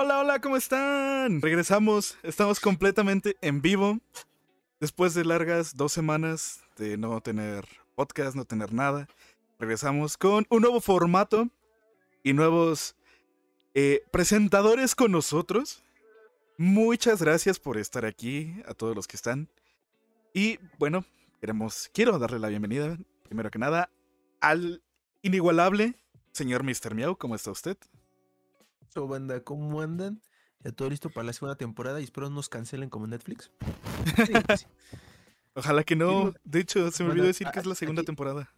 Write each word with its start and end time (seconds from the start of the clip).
Hola, 0.00 0.20
hola, 0.20 0.40
¿cómo 0.40 0.56
están? 0.56 1.42
Regresamos, 1.42 2.16
estamos 2.22 2.60
completamente 2.60 3.36
en 3.40 3.60
vivo. 3.60 3.98
Después 4.78 5.12
de 5.12 5.24
largas 5.24 5.76
dos 5.76 5.90
semanas 5.90 6.60
de 6.76 6.96
no 6.96 7.20
tener 7.20 7.66
podcast, 7.96 8.36
no 8.36 8.44
tener 8.44 8.72
nada, 8.72 9.08
regresamos 9.58 10.16
con 10.16 10.46
un 10.50 10.60
nuevo 10.62 10.80
formato 10.80 11.48
y 12.22 12.32
nuevos 12.32 12.94
eh, 13.74 14.04
presentadores 14.12 14.94
con 14.94 15.10
nosotros. 15.10 15.82
Muchas 16.58 17.20
gracias 17.20 17.58
por 17.58 17.76
estar 17.76 18.04
aquí, 18.04 18.54
a 18.68 18.74
todos 18.74 18.94
los 18.94 19.08
que 19.08 19.16
están. 19.16 19.48
Y 20.32 20.60
bueno, 20.78 21.04
queremos, 21.40 21.90
quiero 21.92 22.20
darle 22.20 22.38
la 22.38 22.46
bienvenida, 22.46 22.96
primero 23.24 23.50
que 23.50 23.58
nada, 23.58 23.90
al 24.40 24.80
inigualable 25.22 25.96
señor 26.30 26.62
Mr. 26.62 26.94
Miau. 26.94 27.16
¿Cómo 27.16 27.34
está 27.34 27.50
usted? 27.50 27.76
Banda, 29.06 29.40
¿cómo 29.44 29.80
andan? 29.80 30.20
Ya 30.64 30.72
todo 30.72 30.90
listo 30.90 31.10
para 31.10 31.24
la 31.26 31.32
segunda 31.32 31.54
temporada 31.56 32.00
y 32.00 32.04
espero 32.04 32.28
no 32.28 32.36
nos 32.36 32.48
cancelen 32.48 32.90
como 32.90 33.06
Netflix. 33.06 33.50
Sí, 34.26 34.32
sí. 34.58 34.66
Ojalá 35.54 35.84
que 35.84 35.94
no. 35.96 36.34
De 36.44 36.60
hecho, 36.60 36.90
se 36.90 37.04
me 37.04 37.10
olvidó 37.10 37.26
decir 37.26 37.46
que 37.52 37.60
es 37.60 37.66
la 37.66 37.74
segunda 37.74 38.00
aquí- 38.02 38.06
temporada. 38.06 38.48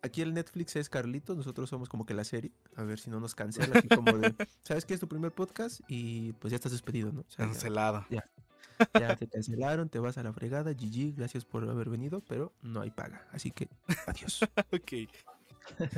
Aquí 0.00 0.22
el 0.22 0.32
Netflix 0.32 0.76
es 0.76 0.88
Carlitos, 0.88 1.36
nosotros 1.36 1.68
somos 1.68 1.88
como 1.88 2.06
que 2.06 2.14
la 2.14 2.22
serie. 2.22 2.52
A 2.76 2.84
ver 2.84 3.00
si 3.00 3.10
no 3.10 3.18
nos 3.18 3.34
cancelan. 3.34 3.72
Así 3.84 3.88
como 3.88 4.12
de, 4.18 4.32
¿sabes 4.62 4.84
qué 4.84 4.94
es 4.94 5.00
tu 5.00 5.08
primer 5.08 5.32
podcast? 5.32 5.80
Y 5.88 6.32
pues 6.34 6.52
ya 6.52 6.56
estás 6.56 6.70
despedido, 6.72 7.10
¿no? 7.12 7.22
O 7.22 7.24
sea, 7.30 7.46
ya- 7.46 7.50
Cancelado. 7.52 8.06
ya, 8.08 9.16
te 9.16 9.26
cancelaron, 9.26 9.88
te 9.88 9.98
vas 9.98 10.16
a 10.18 10.22
la 10.22 10.32
fregada. 10.32 10.72
GG, 10.72 11.16
gracias 11.16 11.44
por 11.44 11.68
haber 11.68 11.88
venido, 11.90 12.20
pero 12.28 12.52
no 12.62 12.80
hay 12.80 12.90
paga. 12.90 13.26
Así 13.32 13.50
que 13.50 13.68
adiós. 14.06 14.40
Ok. 14.72 15.10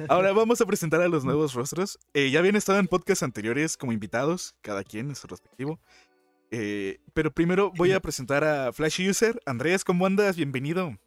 Ahora 0.08 0.32
vamos 0.32 0.60
a 0.60 0.66
presentar 0.66 1.00
a 1.02 1.08
los 1.08 1.24
nuevos 1.24 1.54
rostros. 1.54 1.98
Eh, 2.14 2.30
ya 2.30 2.38
habían 2.40 2.56
estado 2.56 2.78
en 2.78 2.86
podcasts 2.88 3.22
anteriores 3.22 3.76
como 3.76 3.92
invitados, 3.92 4.54
cada 4.62 4.84
quien 4.84 5.08
en 5.10 5.14
su 5.16 5.26
respectivo. 5.26 5.80
Eh, 6.50 6.98
pero 7.12 7.30
primero 7.32 7.70
voy 7.76 7.92
a 7.92 8.00
presentar 8.02 8.44
a 8.44 8.72
Flash 8.72 9.08
User. 9.08 9.40
Andrés, 9.46 9.84
¿cómo 9.84 10.06
andas? 10.06 10.36
Bienvenido. 10.36 10.88
Muy 10.90 10.98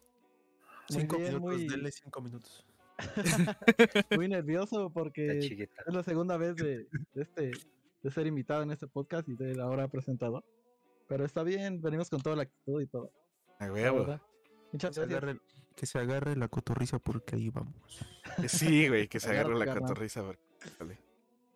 Cinco 0.88 1.16
bien, 1.18 1.34
minutos, 1.34 1.54
muy- 1.58 1.68
denle 1.68 1.92
cinco 1.92 2.20
minutos. 2.20 2.66
Muy 4.16 4.28
nervioso 4.28 4.88
porque 4.90 5.38
es 5.38 5.94
la 5.94 6.04
segunda 6.04 6.36
vez 6.36 6.54
de, 6.54 6.86
de 7.14 7.22
este, 7.22 7.50
de 8.02 8.10
ser 8.12 8.28
invitado 8.28 8.62
en 8.62 8.70
este 8.70 8.86
podcast 8.86 9.28
y 9.28 9.34
de 9.34 9.60
ahora 9.60 9.88
presentador. 9.88 10.44
Pero 11.08 11.24
está 11.24 11.42
bien, 11.42 11.82
venimos 11.82 12.08
con 12.08 12.20
toda 12.22 12.36
la 12.36 12.42
actitud 12.42 12.80
y 12.80 12.86
todo. 12.86 13.10
A 13.58 13.66
huevo. 13.66 14.20
Muchas 14.72 14.96
gracias. 14.96 15.38
Que 15.74 15.86
se 15.86 15.98
agarre 15.98 16.36
la 16.36 16.48
cotorriza 16.48 16.98
porque 16.98 17.36
ahí 17.36 17.50
vamos. 17.50 17.74
Sí, 18.48 18.88
güey, 18.88 19.08
que 19.08 19.20
se 19.20 19.30
agarre 19.30 19.54
la 19.58 19.74
cotorriza. 19.74 20.22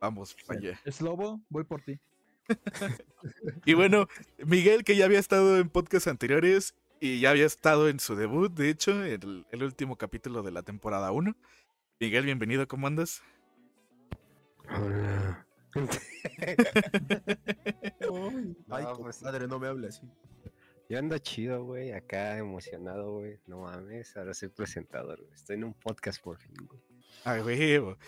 Vamos, 0.00 0.36
para 0.46 0.60
allá. 0.60 0.80
Es 0.84 1.00
lobo, 1.00 1.40
voy 1.48 1.64
por 1.64 1.82
ti. 1.82 1.98
Y 3.66 3.74
bueno, 3.74 4.06
Miguel, 4.46 4.84
que 4.84 4.96
ya 4.96 5.04
había 5.04 5.18
estado 5.18 5.58
en 5.58 5.68
podcasts 5.68 6.08
anteriores 6.08 6.74
y 7.00 7.20
ya 7.20 7.30
había 7.30 7.44
estado 7.46 7.88
en 7.88 8.00
su 8.00 8.16
debut, 8.16 8.52
de 8.52 8.70
hecho, 8.70 9.04
el, 9.04 9.46
el 9.50 9.62
último 9.62 9.96
capítulo 9.96 10.42
de 10.42 10.50
la 10.52 10.62
temporada 10.62 11.12
1. 11.12 11.36
Miguel, 12.00 12.24
bienvenido, 12.24 12.66
¿cómo 12.68 12.86
andas? 12.86 13.22
Hola. 14.70 15.46
Ay, 18.70 18.84
No, 18.84 18.96
pues- 18.98 19.22
madre, 19.22 19.46
no 19.46 19.58
me 19.58 19.66
hable 19.68 19.88
así. 19.88 20.02
Yo 20.88 20.98
ando 20.98 21.18
chido, 21.18 21.64
güey, 21.64 21.92
acá 21.92 22.38
emocionado, 22.38 23.18
güey. 23.18 23.38
No 23.46 23.60
mames, 23.62 24.16
ahora 24.16 24.32
soy 24.32 24.48
presentador, 24.48 25.20
güey. 25.20 25.34
Estoy 25.34 25.56
en 25.56 25.64
un 25.64 25.74
podcast 25.74 26.22
por 26.22 26.38
fin, 26.38 26.54
güey. 26.66 26.80
A 27.24 27.42
huevo. 27.44 27.98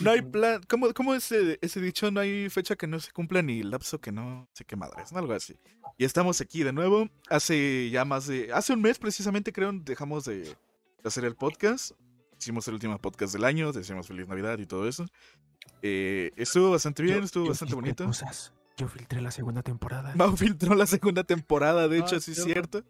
No 0.00 0.12
hay 0.12 0.22
plan. 0.22 0.62
¿Cómo, 0.68 0.92
cómo 0.94 1.14
es 1.14 1.32
ese, 1.32 1.58
ese 1.60 1.80
dicho? 1.80 2.10
No 2.12 2.20
hay 2.20 2.48
fecha 2.48 2.76
que 2.76 2.86
no 2.86 3.00
se 3.00 3.10
cumpla 3.10 3.42
ni 3.42 3.64
lapso 3.64 4.00
que 4.00 4.12
no 4.12 4.48
sé 4.52 4.64
qué 4.64 4.76
madres, 4.76 5.10
¿no? 5.12 5.18
algo 5.18 5.32
así. 5.32 5.58
Y 5.98 6.04
estamos 6.04 6.40
aquí 6.40 6.62
de 6.62 6.72
nuevo. 6.72 7.08
Hace 7.28 7.90
ya 7.90 8.04
más 8.04 8.28
de. 8.28 8.52
Hace 8.52 8.72
un 8.74 8.82
mes 8.82 8.98
precisamente, 9.00 9.52
creo, 9.52 9.72
dejamos 9.72 10.24
de, 10.26 10.42
de 10.44 10.56
hacer 11.04 11.24
el 11.24 11.34
podcast. 11.34 11.90
Hicimos 12.38 12.68
el 12.68 12.74
último 12.74 12.96
podcast 12.98 13.32
del 13.32 13.44
año, 13.44 13.72
decíamos 13.72 14.06
Feliz 14.06 14.28
Navidad 14.28 14.58
y 14.60 14.66
todo 14.66 14.86
eso. 14.86 15.04
Eh, 15.82 16.30
estuvo 16.36 16.70
bastante 16.70 17.02
bien, 17.02 17.18
Yo- 17.18 17.24
estuvo 17.24 17.44
yo 17.46 17.50
bastante 17.50 17.74
bonito. 17.74 18.04
cosas. 18.06 18.52
Yo 18.80 18.88
filtré 18.88 19.20
la 19.20 19.30
segunda 19.30 19.62
temporada. 19.62 20.12
Mau 20.16 20.34
filtró 20.36 20.74
la 20.74 20.86
segunda 20.86 21.22
temporada, 21.24 21.86
de 21.86 21.96
Ah, 21.98 22.00
hecho, 22.00 22.18
sí 22.20 22.32
es 22.32 22.42
cierto. 22.42 22.82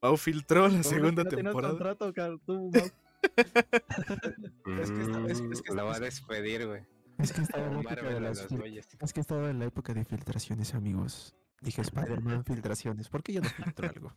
Mau 0.00 0.16
filtró 0.16 0.66
la 0.68 0.82
segunda 0.82 1.24
temporada. 1.24 1.74
contrato, 1.74 2.12
Car- 2.14 2.38
tú, 2.46 2.70
Mau. 2.72 2.90
Es 4.80 4.90
que 4.90 5.02
esta- 5.02 5.26
es- 5.26 5.40
es 5.52 5.60
que 5.62 5.72
Mm, 5.72 5.76
la 5.76 5.82
va 5.84 5.96
a 5.96 6.00
despedir, 6.00 6.66
güey. 6.66 6.82
Es 7.18 7.32
que 7.32 7.42
estaba 7.42 7.66
en 7.66 7.74
la 7.74 7.80
época 7.80 8.02
de 8.08 8.20
las. 8.20 8.38
Es 9.02 9.12
que 9.12 9.20
estaba 9.20 9.50
en 9.50 9.58
la 9.58 9.66
época 9.66 9.92
de 9.92 10.04
filtraciones, 10.06 10.74
amigos. 10.74 11.34
Dije 11.60 11.82
Spider-Man 11.82 12.44
filtraciones. 12.46 13.10
¿Por 13.10 13.22
qué 13.22 13.34
yo 13.34 13.42
no 13.42 13.50
filtro 13.50 13.90
algo? 13.90 14.14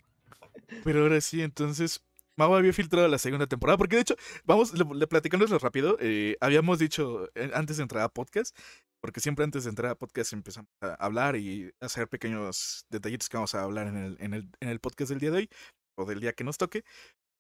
Pero 0.86 1.02
ahora 1.02 1.20
sí, 1.20 1.42
entonces, 1.42 2.02
Mau 2.38 2.56
había 2.56 2.72
filtrado 2.72 3.10
la 3.10 3.18
segunda 3.18 3.46
temporada, 3.48 3.78
porque 3.78 3.98
de 3.98 4.04
hecho, 4.04 4.16
vamos, 4.46 4.74
le, 4.74 4.86
le 4.96 5.06
platicándoslo 5.08 5.60
rápido, 5.60 5.98
eh, 6.00 6.38
habíamos 6.40 6.80
dicho 6.80 7.30
eh, 7.36 7.52
antes 7.54 7.76
de 7.78 7.84
entrar 7.84 8.04
a 8.04 8.10
podcast, 8.10 8.58
porque 9.04 9.20
siempre 9.20 9.44
antes 9.44 9.66
de 9.66 9.70
entrar 9.70 9.92
a 9.92 9.96
podcast 9.96 10.32
empezamos 10.32 10.72
a 10.80 10.94
hablar 10.94 11.36
y 11.36 11.70
hacer 11.82 12.08
pequeños 12.08 12.86
detallitos 12.90 13.28
que 13.28 13.36
vamos 13.36 13.54
a 13.54 13.62
hablar 13.62 13.88
en 13.88 13.98
el, 13.98 14.18
en 14.22 14.34
el, 14.34 14.50
en 14.62 14.70
el 14.70 14.80
podcast 14.80 15.10
del 15.10 15.20
día 15.20 15.30
de 15.30 15.38
hoy, 15.40 15.50
o 15.96 16.06
del 16.06 16.22
día 16.22 16.32
que 16.32 16.46
nos 16.46 16.58
toque. 16.58 16.86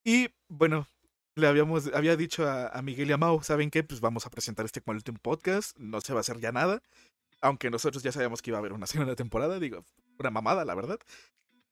Y 0.03 0.27
bueno, 0.49 0.89
le 1.35 1.47
habíamos, 1.47 1.89
había 1.93 2.17
dicho 2.17 2.45
a, 2.45 2.67
a 2.67 2.81
Miguel 2.81 3.09
y 3.09 3.13
a 3.13 3.17
Mau, 3.17 3.41
¿saben 3.43 3.71
qué? 3.71 3.81
Pues 3.81 4.01
vamos 4.01 4.25
a 4.25 4.29
presentar 4.29 4.65
este 4.65 4.81
como 4.81 4.91
el 4.91 4.97
último 4.97 5.19
podcast, 5.21 5.77
no 5.77 6.01
se 6.01 6.11
va 6.11 6.19
a 6.19 6.21
hacer 6.21 6.37
ya 6.41 6.51
nada, 6.51 6.81
aunque 7.39 7.69
nosotros 7.69 8.03
ya 8.03 8.11
sabíamos 8.11 8.41
que 8.41 8.49
iba 8.49 8.57
a 8.57 8.59
haber 8.59 8.73
una 8.73 8.85
segunda 8.87 9.15
temporada, 9.15 9.57
digo, 9.57 9.85
una 10.19 10.31
mamada, 10.31 10.65
la 10.65 10.75
verdad. 10.75 10.99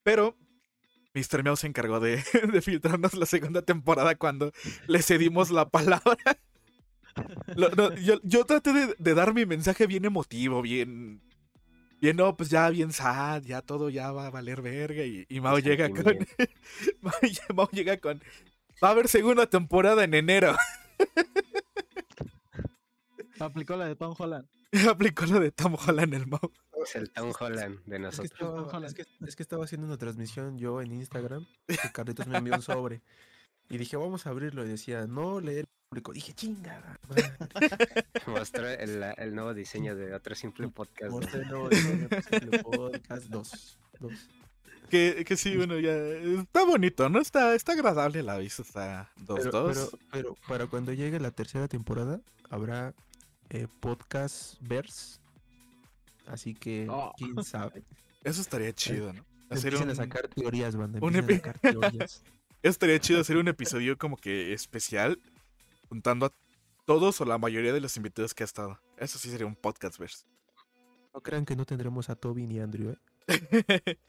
Pero 0.04 0.38
Mr. 1.14 1.44
Meow 1.44 1.58
se 1.58 1.68
encargó 1.68 2.00
de, 2.00 2.24
de 2.54 2.62
filtrarnos 2.62 3.14
la 3.16 3.26
segunda 3.26 3.62
temporada 3.62 4.16
cuando 4.16 4.54
le 4.88 5.02
cedimos 5.02 5.52
la 5.52 5.70
palabra. 5.70 6.40
Lo- 7.56 7.70
no, 7.72 7.94
yo, 7.96 8.20
yo 8.24 8.46
traté 8.46 8.74
de, 8.74 8.96
de 8.98 9.14
dar 9.14 9.34
mi 9.34 9.46
mensaje 9.46 9.88
bien 9.88 10.06
emotivo, 10.06 10.62
bien. 10.62 11.22
Bien, 12.00 12.16
no, 12.18 12.36
pues 12.36 12.50
ya 12.50 12.68
bien 12.70 12.92
sad, 12.92 13.44
ya 13.44 13.62
todo 13.62 13.90
ya 13.90 14.12
va 14.12 14.28
a 14.28 14.32
valer 14.32 14.62
verga. 14.62 15.04
Y, 15.06 15.26
y 15.30 15.40
Mao 15.40 15.60
llega 15.60 15.90
con. 15.90 16.04
Mao, 17.56 17.70
llega 17.72 17.98
con. 17.98 18.22
Va 18.84 18.88
a 18.88 18.92
haber 18.92 19.08
segunda 19.08 19.46
temporada 19.48 20.04
en 20.04 20.14
enero. 20.16 20.56
Aplicó 23.40 23.76
la 23.76 23.88
de 23.88 23.96
Tom 23.96 24.16
Holland. 24.18 24.48
Aplicó 24.90 25.26
lo 25.26 25.40
de 25.40 25.52
Tom 25.52 25.76
Holland 25.76 26.14
el 26.14 26.28
Mao. 26.28 26.52
Es 26.84 26.96
el 26.96 27.12
Tom 27.12 27.32
Holland 27.40 27.80
de 27.86 27.96
Es 27.96 28.20
que, 28.20 28.30
nosotros. 28.34 28.66
estaba, 28.66 28.88
es, 28.88 28.94
que, 28.94 29.06
es 29.28 29.36
que 29.36 29.44
estaba 29.44 29.66
haciendo 29.66 29.88
una 29.88 29.98
transmisión 29.98 30.58
yo 30.58 30.82
en 30.82 30.92
Instagram. 30.94 31.46
Que 31.68 31.78
Carlitos 31.94 32.28
me 32.28 32.38
envió 32.38 32.56
un 32.56 32.62
sobre. 32.62 33.02
Y 33.70 33.78
dije, 33.78 33.98
vamos 33.98 34.26
a 34.26 34.30
abrirlo. 34.32 34.66
Y 34.66 34.70
decía, 34.70 35.06
no 35.08 35.40
leer 35.40 35.68
público. 35.92 36.14
Dije, 36.14 36.34
chingada. 36.34 36.98
madre". 37.10 37.34
Mostró 38.28 38.68
el, 38.70 39.04
el 39.18 39.36
nuevo 39.36 39.54
diseño 39.54 39.96
de 39.96 40.14
otro 40.14 40.34
simple 40.36 40.68
podcast. 40.70 41.12
güey. 41.12 41.22
Mostré 41.26 41.42
el 41.42 41.48
nuevo 41.50 41.70
diseño 41.70 42.08
de 42.08 42.22
Posible 42.22 42.60
Podcast 42.64 43.24
2. 43.28 43.78
dos. 44.00 44.12
Que, 44.90 45.24
que 45.26 45.38
sí, 45.38 45.56
bueno, 45.58 45.78
ya. 45.80 45.94
Está 45.96 46.64
bonito, 46.66 47.10
¿no? 47.10 47.20
Está, 47.20 47.56
está 47.56 47.74
agradable 47.74 48.24
la 48.24 48.38
vista. 48.38 48.62
Está 48.62 49.12
2-2. 49.26 49.36
Pero, 49.44 49.52
pero, 49.52 49.90
pero 50.12 50.36
para 50.48 50.68
cuando 50.68 50.94
llegue 50.94 51.20
la 51.20 51.32
tercera 51.32 51.68
temporada, 51.68 52.22
habrá 52.50 52.94
eh, 53.50 53.68
Podcast 53.82 54.56
Verse. 54.62 55.20
Así 56.26 56.54
que, 56.54 56.88
Oh. 56.90 57.12
quién 57.18 57.44
sabe. 57.44 57.84
Eso 58.24 58.40
estaría 58.42 58.72
chido, 58.74 59.12
¿no? 59.12 59.26
Hacer 59.50 59.76
un, 59.76 59.90
a 59.90 59.96
sacar 59.96 60.30
teorías, 60.30 60.78
banda. 60.78 61.00
un 61.02 61.16
empiecen 61.16 61.50
a 61.50 61.54
epi- 61.54 61.56
sacar 61.58 61.60
teorías. 61.60 62.24
Eso 62.64 62.70
estaría 62.70 63.00
chido 63.00 63.20
hacer 63.22 63.38
un 63.38 63.48
episodio 63.48 63.98
como 63.98 64.16
que 64.18 64.54
especial, 64.54 65.20
juntando 65.92 66.28
a 66.28 66.34
todos 66.86 67.20
o 67.20 67.26
la 67.26 67.38
mayoría 67.38 67.74
de 67.74 67.82
los 67.82 67.98
invitados 67.98 68.34
que 68.34 68.44
ha 68.44 68.46
estado. 68.46 68.80
Eso 68.96 69.20
sí 69.20 69.30
sería 69.30 69.46
un 69.46 69.58
podcast 69.58 70.00
verse. 70.00 70.26
No 71.14 71.20
crean 71.20 71.44
que 71.44 71.58
no 71.58 71.66
tendremos 71.66 72.10
a 72.10 72.16
Toby 72.16 72.48
ni 72.48 72.62
Andrew, 72.62 72.92
¿eh? 72.92 72.98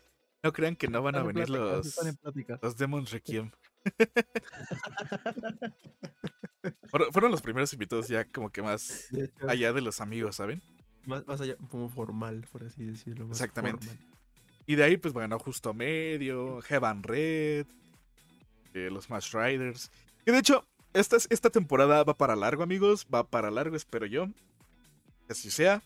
no 0.44 0.52
crean 0.52 0.76
que 0.76 0.86
no 0.86 1.02
van 1.02 1.16
a 1.16 1.18
Están 1.18 1.34
venir 1.34 1.50
los, 1.50 1.86
Están 1.86 2.16
los 2.62 2.76
Demons 2.76 3.10
Requiem. 3.10 3.50
Fueron, 7.10 7.32
los 7.32 7.42
primeros 7.42 7.72
invitados 7.72 8.06
ya 8.06 8.24
como 8.26 8.50
que 8.50 8.62
más 8.62 9.08
allá 9.48 9.72
de 9.72 9.80
los 9.80 10.00
amigos, 10.00 10.36
¿saben? 10.36 10.62
más, 11.04 11.26
más 11.26 11.40
allá, 11.40 11.56
como 11.68 11.88
formal, 11.88 12.46
por 12.52 12.62
así 12.62 12.84
decirlo. 12.84 13.26
más 13.26 13.40
Exactamente. 13.40 13.88
formal. 13.88 14.06
Y 14.66 14.76
de 14.76 14.84
ahí, 14.84 14.98
pues 14.98 15.12
bueno, 15.12 15.36
justo 15.40 15.74
medio, 15.74 16.62
Heaven 16.62 17.02
Red, 17.02 17.66
eh, 18.74 18.88
los 18.88 19.06
Smash 19.06 19.34
Riders. 19.34 19.90
Y 20.24 20.30
de 20.30 20.38
hecho, 20.38 20.64
esta, 20.94 21.16
es- 21.16 21.26
esta 21.30 21.50
temporada 21.50 22.04
va 22.04 22.16
para 22.16 22.36
largo, 22.36 22.62
amigos. 22.62 23.06
Va 23.12 23.24
para 23.24 23.50
largo, 23.50 23.76
espero 23.76 24.06
yo. 24.06 24.26
Que 25.26 25.32
así 25.32 25.50
sea. 25.50 25.82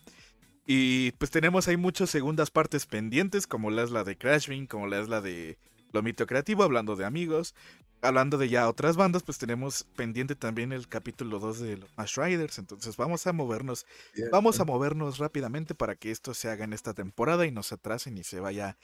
Y 0.65 1.11
pues 1.13 1.31
tenemos 1.31 1.67
ahí 1.67 1.77
muchas 1.77 2.09
segundas 2.09 2.51
partes 2.51 2.85
pendientes, 2.85 3.47
como 3.47 3.71
la 3.71 3.83
es 3.83 3.91
la 3.91 4.03
de 4.03 4.17
Crashwing, 4.17 4.67
como 4.67 4.87
la 4.87 4.99
es 4.99 5.07
la 5.07 5.21
de 5.21 5.57
Lomito 5.93 6.27
Creativo, 6.27 6.63
hablando 6.63 6.95
de 6.95 7.05
amigos. 7.05 7.55
Hablando 8.01 8.37
de 8.37 8.47
ya 8.49 8.69
otras 8.69 8.95
bandas, 8.95 9.23
pues 9.23 9.39
tenemos 9.39 9.85
pendiente 9.95 10.35
también 10.35 10.71
el 10.71 10.87
capítulo 10.87 11.39
2 11.39 11.59
de 11.61 11.77
los 11.77 11.89
Smash 11.91 12.17
Riders. 12.17 12.59
Entonces 12.59 12.95
vamos 12.95 13.25
a 13.25 13.33
movernos, 13.33 13.87
vamos 14.31 14.59
a 14.59 14.65
movernos 14.65 15.17
rápidamente 15.17 15.73
para 15.73 15.95
que 15.95 16.11
esto 16.11 16.33
se 16.35 16.47
haga 16.49 16.65
en 16.65 16.73
esta 16.73 16.93
temporada 16.93 17.47
y 17.47 17.51
no 17.51 17.63
se 17.63 17.73
atrasen 17.75 18.17
y 18.19 18.23
se 18.23 18.39
vaya 18.39 18.77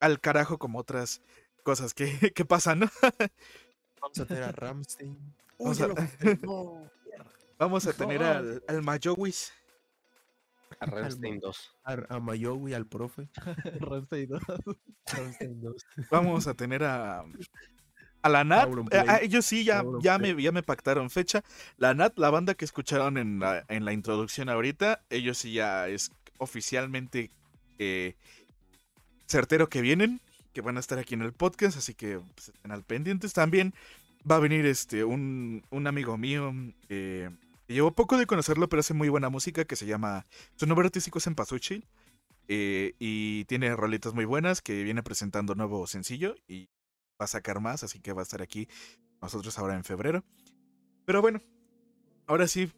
al 0.00 0.20
carajo 0.20 0.58
como 0.58 0.80
otras 0.80 1.20
cosas 1.62 1.94
que, 1.94 2.08
que 2.34 2.44
pasan, 2.44 2.80
¿no? 2.80 2.90
Vamos 4.00 4.18
a 4.18 4.26
tener 4.26 4.42
a 4.42 4.52
Ramstein. 4.52 5.16
Vamos 5.58 5.80
a-. 5.80 5.88
No. 6.42 6.90
Vamos 7.58 7.86
a 7.86 7.92
tener 7.92 8.20
No. 8.20 8.26
al, 8.26 8.62
al 8.68 8.82
Mayowis. 8.82 9.52
A 10.80 10.86
Ramstein 10.86 11.40
2. 11.40 11.70
A, 11.84 12.16
a 12.16 12.20
Mayowi, 12.20 12.74
al 12.74 12.86
profe. 12.86 13.28
Ramstein 13.80 14.28
dos. 14.28 14.42
Ramstein 15.06 15.60
2. 15.60 15.86
Vamos 16.10 16.46
a 16.46 16.54
tener 16.54 16.84
a. 16.84 17.24
A 18.22 18.28
la 18.28 18.42
Nat. 18.44 18.68
Eh, 18.90 19.04
ah, 19.06 19.18
ellos 19.22 19.46
sí 19.46 19.62
ya, 19.62 19.84
ya, 20.00 20.18
me, 20.18 20.40
ya 20.42 20.50
me 20.50 20.62
pactaron 20.62 21.10
fecha. 21.10 21.44
La 21.76 21.94
Nat, 21.94 22.18
la 22.18 22.30
banda 22.30 22.54
que 22.54 22.64
escucharon 22.64 23.18
en 23.18 23.38
la, 23.38 23.64
en 23.68 23.84
la 23.84 23.92
introducción 23.92 24.48
ahorita, 24.48 25.04
ellos 25.10 25.38
sí 25.38 25.52
ya 25.52 25.86
es 25.86 26.10
oficialmente 26.38 27.30
eh, 27.78 28.16
certero 29.26 29.68
que 29.68 29.80
vienen, 29.80 30.20
que 30.52 30.60
van 30.60 30.76
a 30.76 30.80
estar 30.80 30.98
aquí 30.98 31.14
en 31.14 31.22
el 31.22 31.34
podcast, 31.34 31.78
así 31.78 31.94
que 31.94 32.18
pues, 32.34 32.48
estén 32.48 32.72
al 32.72 32.82
pendientes. 32.82 33.32
También 33.32 33.74
va 34.28 34.36
a 34.36 34.40
venir 34.40 34.66
este 34.66 35.04
un, 35.04 35.64
un 35.70 35.86
amigo 35.86 36.16
mío 36.18 36.52
eh, 36.88 37.30
llevo 37.68 37.92
poco 37.92 38.16
de 38.16 38.26
conocerlo, 38.26 38.68
pero 38.68 38.80
hace 38.80 38.94
muy 38.94 39.08
buena 39.08 39.28
música 39.28 39.64
que 39.64 39.76
se 39.76 39.86
llama. 39.86 40.26
Su 40.56 40.66
nombre 40.66 40.86
artístico 40.86 41.18
es 41.18 41.26
Empasuchi. 41.26 41.84
eh, 42.48 42.94
y 42.98 43.44
tiene 43.46 43.74
rolitas 43.74 44.14
muy 44.14 44.24
buenas 44.24 44.62
que 44.62 44.82
viene 44.84 45.02
presentando 45.02 45.54
nuevo 45.54 45.86
sencillo 45.86 46.36
y 46.46 46.68
va 47.20 47.24
a 47.24 47.28
sacar 47.28 47.60
más, 47.60 47.82
así 47.82 48.00
que 48.00 48.12
va 48.12 48.22
a 48.22 48.24
estar 48.24 48.42
aquí 48.42 48.68
nosotros 49.20 49.58
ahora 49.58 49.74
en 49.74 49.84
febrero. 49.84 50.24
Pero 51.04 51.22
bueno, 51.22 51.40
ahora 52.26 52.46
sí, 52.46 52.72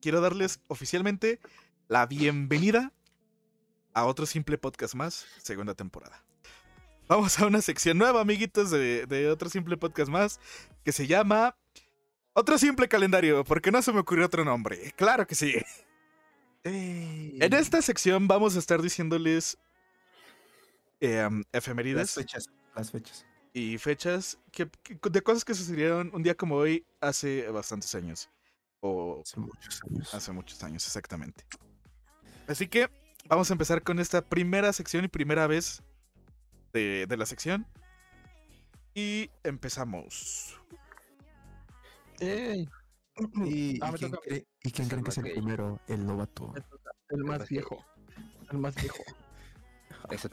quiero 0.00 0.20
darles 0.20 0.60
oficialmente 0.68 1.40
la 1.88 2.06
bienvenida 2.06 2.92
a 3.94 4.06
otro 4.06 4.26
simple 4.26 4.58
podcast 4.58 4.94
más, 4.94 5.26
segunda 5.42 5.74
temporada. 5.74 6.24
Vamos 7.08 7.38
a 7.38 7.46
una 7.46 7.60
sección 7.60 7.98
nueva, 7.98 8.20
amiguitos, 8.22 8.70
de, 8.70 9.06
de 9.06 9.28
otro 9.28 9.50
simple 9.50 9.76
podcast 9.76 10.10
más, 10.10 10.40
que 10.84 10.92
se 10.92 11.06
llama 11.06 11.56
Otro 12.32 12.56
simple 12.58 12.88
calendario, 12.88 13.44
porque 13.44 13.70
no 13.70 13.82
se 13.82 13.92
me 13.92 14.00
ocurrió 14.00 14.26
otro 14.26 14.44
nombre. 14.44 14.92
Claro 14.96 15.26
que 15.26 15.34
sí. 15.34 15.54
En 16.64 17.52
esta 17.52 17.82
sección 17.82 18.26
vamos 18.26 18.56
a 18.56 18.58
estar 18.58 18.80
diciéndoles 18.80 19.58
em, 21.00 21.44
Las 21.52 22.12
fechas. 22.14 22.48
Las 22.74 22.90
fechas. 22.90 23.26
y 23.52 23.76
fechas 23.78 24.38
que, 24.50 24.68
que- 24.82 24.98
de 25.10 25.22
cosas 25.22 25.44
que 25.44 25.54
sucedieron 25.54 26.10
un 26.14 26.22
día 26.22 26.34
como 26.34 26.56
hoy 26.56 26.84
hace 27.00 27.46
bastantes 27.50 27.94
años. 27.94 28.30
O 28.80 29.20
Hace 29.22 29.40
muchos 29.40 29.82
años. 29.84 30.14
hace 30.14 30.32
muchos 30.32 30.62
años, 30.64 30.86
exactamente. 30.86 31.44
Así 32.48 32.66
que 32.66 32.88
vamos 33.28 33.50
a 33.50 33.54
empezar 33.54 33.82
con 33.82 33.98
esta 33.98 34.22
primera 34.22 34.72
sección 34.72 35.04
y 35.04 35.08
primera 35.08 35.46
vez 35.46 35.82
de, 36.74 37.06
de 37.06 37.16
la 37.16 37.24
sección. 37.24 37.66
Y 38.94 39.30
empezamos. 39.42 40.60
Ey, 42.20 42.68
¿Y, 43.46 43.78
Ah, 43.82 43.92
y 43.94 43.98
quién, 43.98 44.12
cree- 44.12 44.46
y 44.62 44.70
quién 44.70 44.88
creen 44.88 45.04
que 45.04 45.10
es 45.10 45.18
el 45.18 45.32
primero? 45.32 45.80
El 45.88 46.04
novato. 46.06 46.52
el 47.08 47.24
más 47.24 47.48
viejo. 47.48 47.84
El 48.50 48.58
más 48.58 48.74
viejo. 48.74 49.02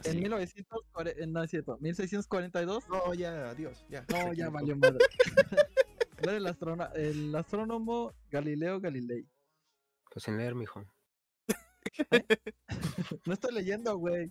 En 0.04 0.16
digo. 0.16 0.36
1940, 0.36 1.26
no 1.28 1.42
es 1.42 1.50
cierto, 1.50 1.78
1642. 1.80 2.86
No, 2.90 3.14
ya, 3.14 3.48
adiós. 3.50 3.86
Ya. 3.88 4.04
No, 4.10 4.34
ya 4.34 4.50
valió 4.50 4.76
madre. 4.76 4.98
Era 6.18 6.36
el, 6.36 6.46
astrona- 6.46 6.92
el 6.94 7.34
astrónomo 7.34 8.12
Galileo 8.30 8.80
Galilei. 8.80 9.26
Pues 10.12 10.28
en 10.28 10.36
leer, 10.36 10.54
mijo. 10.54 10.84
No 13.26 13.32
estoy 13.32 13.54
leyendo, 13.54 13.96
güey. 13.96 14.30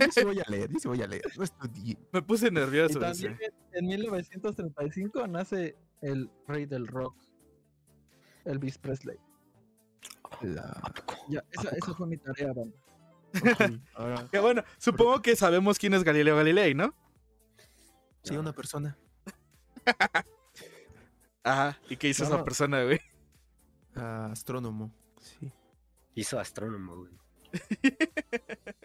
Yo 0.00 0.12
sí 0.12 0.24
voy 0.24 0.40
a 0.40 0.44
leer, 0.48 0.70
yo 0.72 0.78
sí 0.78 0.88
voy 0.88 1.02
a 1.02 1.06
leer. 1.06 1.22
No 1.36 1.44
estudié. 1.44 1.98
Me 2.12 2.22
puse 2.22 2.48
Y 2.48 2.50
nervioso. 2.50 2.98
también 2.98 3.38
en- 3.40 3.54
en 3.72 3.86
1935 3.86 5.26
nace 5.26 5.76
el 6.02 6.30
rey 6.46 6.66
del 6.66 6.86
rock, 6.86 7.14
Elvis 8.44 8.78
Presley. 8.78 9.18
La... 10.42 10.92
Ya, 11.28 11.44
esa, 11.52 11.70
esa 11.70 11.94
fue 11.94 12.06
mi 12.06 12.16
tarea, 12.16 12.52
banda. 12.52 12.76
Ok, 13.34 13.72
Ahora, 13.94 14.28
Que 14.30 14.38
bueno, 14.38 14.62
supongo 14.78 15.20
que 15.22 15.36
sabemos 15.36 15.78
quién 15.78 15.94
es 15.94 16.04
Galileo 16.04 16.36
Galilei, 16.36 16.74
¿no? 16.74 16.94
sí, 18.22 18.36
una 18.36 18.52
persona. 18.52 18.96
Ajá. 21.44 21.78
¿Y 21.88 21.96
qué 21.96 22.08
hizo 22.08 22.24
No, 22.24 22.34
esa 22.34 22.44
persona, 22.44 22.82
güey? 22.84 23.00
astrónomo. 23.94 24.92
Sí. 25.20 25.52
Hizo 26.14 26.38
astrónomo, 26.40 26.96
güey. 26.96 27.12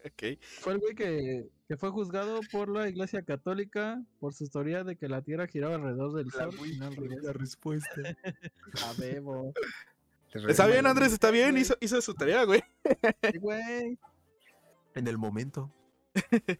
Fue 0.59 0.73
el 0.73 0.79
güey 0.79 0.95
que, 0.95 1.49
que 1.67 1.77
fue 1.77 1.89
juzgado 1.89 2.39
por 2.51 2.69
la 2.69 2.87
Iglesia 2.87 3.23
Católica 3.23 4.01
por 4.19 4.33
su 4.33 4.47
teoría 4.49 4.83
de 4.83 4.95
que 4.95 5.07
la 5.07 5.21
Tierra 5.21 5.47
giraba 5.47 5.75
alrededor 5.75 6.13
del 6.13 6.31
Sol. 6.31 6.55
no 6.79 6.85
al 6.87 6.95
revés. 6.95 7.23
la 7.23 7.33
respuesta. 7.33 7.89
A 8.85 8.93
bebo. 8.99 9.53
Está 10.47 10.65
bien, 10.67 10.85
Andrés, 10.85 11.11
está 11.11 11.29
bien. 11.31 11.57
Hizo, 11.57 11.75
hizo 11.81 11.99
su 12.01 12.13
tarea, 12.13 12.43
güey. 12.45 12.63
Sí, 13.31 13.37
güey. 13.39 13.97
En 14.95 15.07
el 15.07 15.17
momento. 15.17 15.71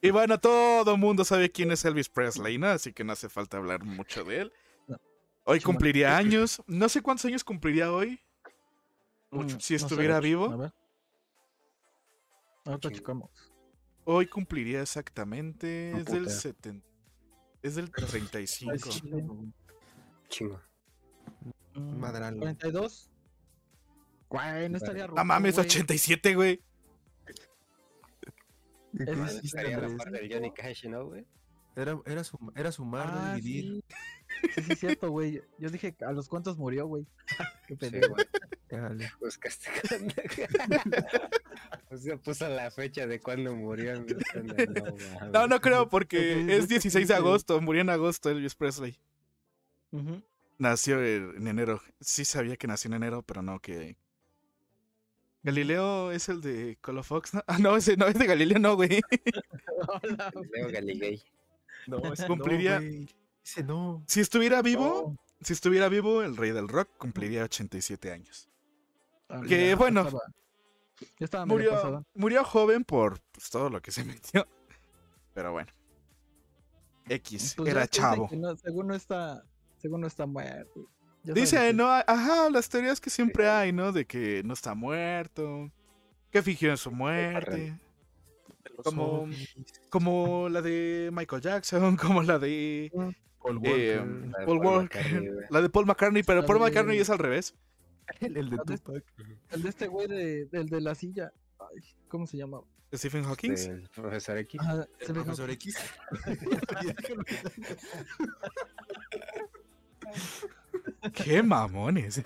Y 0.00 0.10
bueno, 0.10 0.38
todo 0.38 0.96
mundo 0.96 1.24
sabe 1.24 1.50
quién 1.50 1.72
es 1.72 1.84
Elvis 1.84 2.08
Presley, 2.08 2.56
¿no? 2.56 2.68
Así 2.68 2.92
que 2.92 3.02
no 3.02 3.12
hace 3.14 3.28
falta 3.28 3.56
hablar 3.56 3.82
mucho 3.82 4.22
de 4.22 4.42
él. 4.42 4.52
No. 4.86 4.96
Hoy 5.42 5.60
cumpliría 5.60 6.16
años. 6.16 6.62
No 6.68 6.88
sé 6.88 7.02
cuántos 7.02 7.24
años 7.24 7.42
cumpliría 7.42 7.90
hoy. 7.92 8.20
Mucho- 9.32 9.56
Mm, 9.56 9.60
si 9.60 9.74
no 9.74 9.78
sé, 9.80 9.84
estuviera 9.86 10.18
A 10.18 10.20
vivo. 10.20 10.56
ver. 10.56 10.72
Ahorita 12.68 12.88
Chingo. 12.88 12.98
checamos. 12.98 13.30
Hoy 14.04 14.26
cumpliría 14.26 14.82
exactamente. 14.82 15.90
No 15.92 15.98
Es 15.98 16.04
del 16.06 16.22
puta. 16.24 16.30
70. 16.34 16.86
Es 17.62 17.74
del 17.74 17.90
35. 17.90 18.72
Ay, 18.72 18.78
sí. 18.78 19.00
Chingo. 20.28 20.60
Mm, 21.74 21.98
Madral. 21.98 22.36
42. 22.38 23.10
Güey, 24.28 24.68
no 24.68 24.76
estaría 24.76 25.02
No 25.04 25.08
ruco, 25.12 25.24
mames, 25.24 25.54
güey. 25.54 25.66
87, 25.66 26.34
güey. 26.34 26.62
¿Qué 28.96 29.02
Es- 29.04 29.44
Estaría 29.44 29.78
la 29.78 29.86
Andrés? 29.86 29.96
par 29.98 30.10
del 30.12 30.32
Johnny 30.32 30.52
Cash, 30.52 30.86
¿no, 30.86 31.06
güey? 31.06 31.26
Era, 31.76 31.98
era, 32.06 32.24
sum- 32.24 32.50
era 32.56 32.72
sumar, 32.72 33.12
no 33.12 33.18
Ah, 33.20 33.34
dividir. 33.36 33.82
sí. 33.88 34.50
Sí, 34.54 34.62
sí, 34.62 34.72
es 34.72 34.78
cierto, 34.80 35.10
güey. 35.10 35.42
Yo 35.58 35.70
dije, 35.70 35.96
¿a 36.00 36.12
los 36.12 36.28
cuantos 36.28 36.58
murió, 36.58 36.86
güey? 36.86 37.06
Qué 37.68 37.74
Sí, 37.74 37.76
pendejo. 37.76 38.14
Dale. 38.70 39.10
Buscaste 39.20 39.70
cuándo. 41.98 42.14
O 42.14 42.16
sea, 42.16 42.16
puso 42.16 42.48
la 42.48 42.70
fecha 42.70 43.06
de 43.06 43.20
cuando 43.20 43.54
murió. 43.54 43.94
No. 44.00 44.06
No, 45.32 45.46
no 45.46 45.60
creo, 45.60 45.88
porque 45.88 46.40
es 46.42 46.48
es 46.64 46.68
16 46.68 47.08
de 47.08 47.14
agosto. 47.14 47.60
Murió 47.60 47.82
en 47.82 47.90
agosto 47.90 48.30
Elvis 48.30 48.54
Presley. 48.54 48.98
Nació 50.58 51.04
en 51.04 51.46
enero. 51.46 51.80
Sí 52.00 52.24
sabía 52.24 52.56
que 52.56 52.66
nació 52.66 52.88
en 52.88 52.94
enero, 52.94 53.22
pero 53.22 53.42
no 53.42 53.60
que. 53.60 53.96
Galileo 55.44 56.10
es 56.10 56.28
el 56.28 56.40
de 56.40 56.76
Colofox, 56.80 57.34
¿no? 57.34 57.42
Ah, 57.46 57.58
no, 57.58 57.76
ese 57.76 57.96
no 57.96 58.06
es 58.08 58.14
de 58.18 58.26
Galileo, 58.26 58.58
no, 58.58 58.74
güey. 58.76 59.00
Hola, 59.86 60.30
güey. 60.34 60.48
Leo 60.52 60.68
Galilei. 60.70 61.22
No, 61.86 61.98
ese 62.12 62.26
Cumpliría- 62.26 62.80
No, 62.80 63.06
ese 63.44 63.62
no. 63.62 64.02
Si 64.06 64.20
estuviera 64.20 64.60
vivo, 64.62 65.14
No. 65.16 65.16
si 65.40 65.52
estuviera 65.52 65.88
vivo, 65.88 66.22
el 66.22 66.36
rey 66.36 66.50
del 66.50 66.68
rock 66.68 66.90
cumpliría 66.98 67.44
87 67.44 68.10
años. 68.10 68.48
Ah, 69.28 69.40
Que 69.48 69.68
ya, 69.68 69.76
bueno. 69.76 70.02
estaba- 70.02 70.24
Ya 71.18 71.24
estaba 71.24 71.46
medio 71.46 71.70
Murió, 71.72 72.04
murió 72.14 72.44
joven 72.44 72.84
por 72.84 73.20
pues, 73.32 73.50
todo 73.50 73.70
lo 73.70 73.80
que 73.80 73.90
se 73.90 74.04
metió. 74.04 74.46
Pero 75.34 75.52
bueno. 75.52 75.70
X, 77.08 77.54
Pues 77.56 77.70
era 77.70 77.86
chavo. 77.86 78.28
no- 78.32 78.56
según 78.56 78.88
no 78.88 78.94
está, 78.94 79.42
según 79.78 80.00
no 80.02 80.06
está 80.06 80.26
muerto. 80.26 80.88
Ya 81.24 81.34
Dice, 81.34 81.72
no, 81.72 81.86
ajá, 81.88 82.50
las 82.50 82.68
teorías 82.68 83.00
que 83.00 83.10
siempre 83.10 83.48
hay, 83.48 83.72
¿no? 83.72 83.92
De 83.92 84.06
que 84.06 84.42
no 84.44 84.54
está 84.54 84.74
muerto, 84.74 85.70
que 86.30 86.42
fingió 86.42 86.70
en 86.70 86.76
su 86.76 86.90
muerte. 86.90 87.78
Como- 88.84 89.28
Como 89.90 90.48
la 90.48 90.60
de 90.62 91.10
Michael 91.12 91.42
Jackson, 91.42 91.96
como 91.96 92.22
la 92.22 92.38
de 92.38 92.90
Paul 93.40 93.60
eh, 93.64 93.98
Walker, 93.98 94.06
La 94.06 94.38
de 94.40 94.44
Paul 94.44 94.46
Paul 94.46 94.58
Walker, 94.58 94.82
McCartney, 95.02 95.28
güey. 95.32 95.46
la 95.50 95.60
de 95.62 95.70
Paul 95.70 95.86
McCartney, 95.86 96.22
pero 96.22 96.44
Paul 96.46 96.60
McCartney 96.60 96.98
es 96.98 97.10
al 97.10 97.18
revés. 97.18 97.54
el, 98.20 98.36
el 98.36 98.50
de 98.50 98.56
Tupac. 98.58 99.04
El 99.50 99.62
de 99.62 99.68
este 99.68 99.86
güey 99.88 100.06
de, 100.08 100.46
del 100.46 100.68
de 100.68 100.80
la 100.80 100.94
silla. 100.94 101.32
Ay, 101.58 101.82
¿Cómo 102.08 102.26
se 102.26 102.36
llama? 102.36 102.60
Stephen 102.94 103.22
Hawking. 103.24 103.54
Profesor 103.94 104.38
X. 104.38 104.60
Ajá, 104.60 104.86
El 105.00 105.06
se 105.06 105.12
me- 105.12 105.22
profesor 105.22 105.50
X. 105.50 105.76
Qué 111.12 111.42
mamones. 111.42 112.22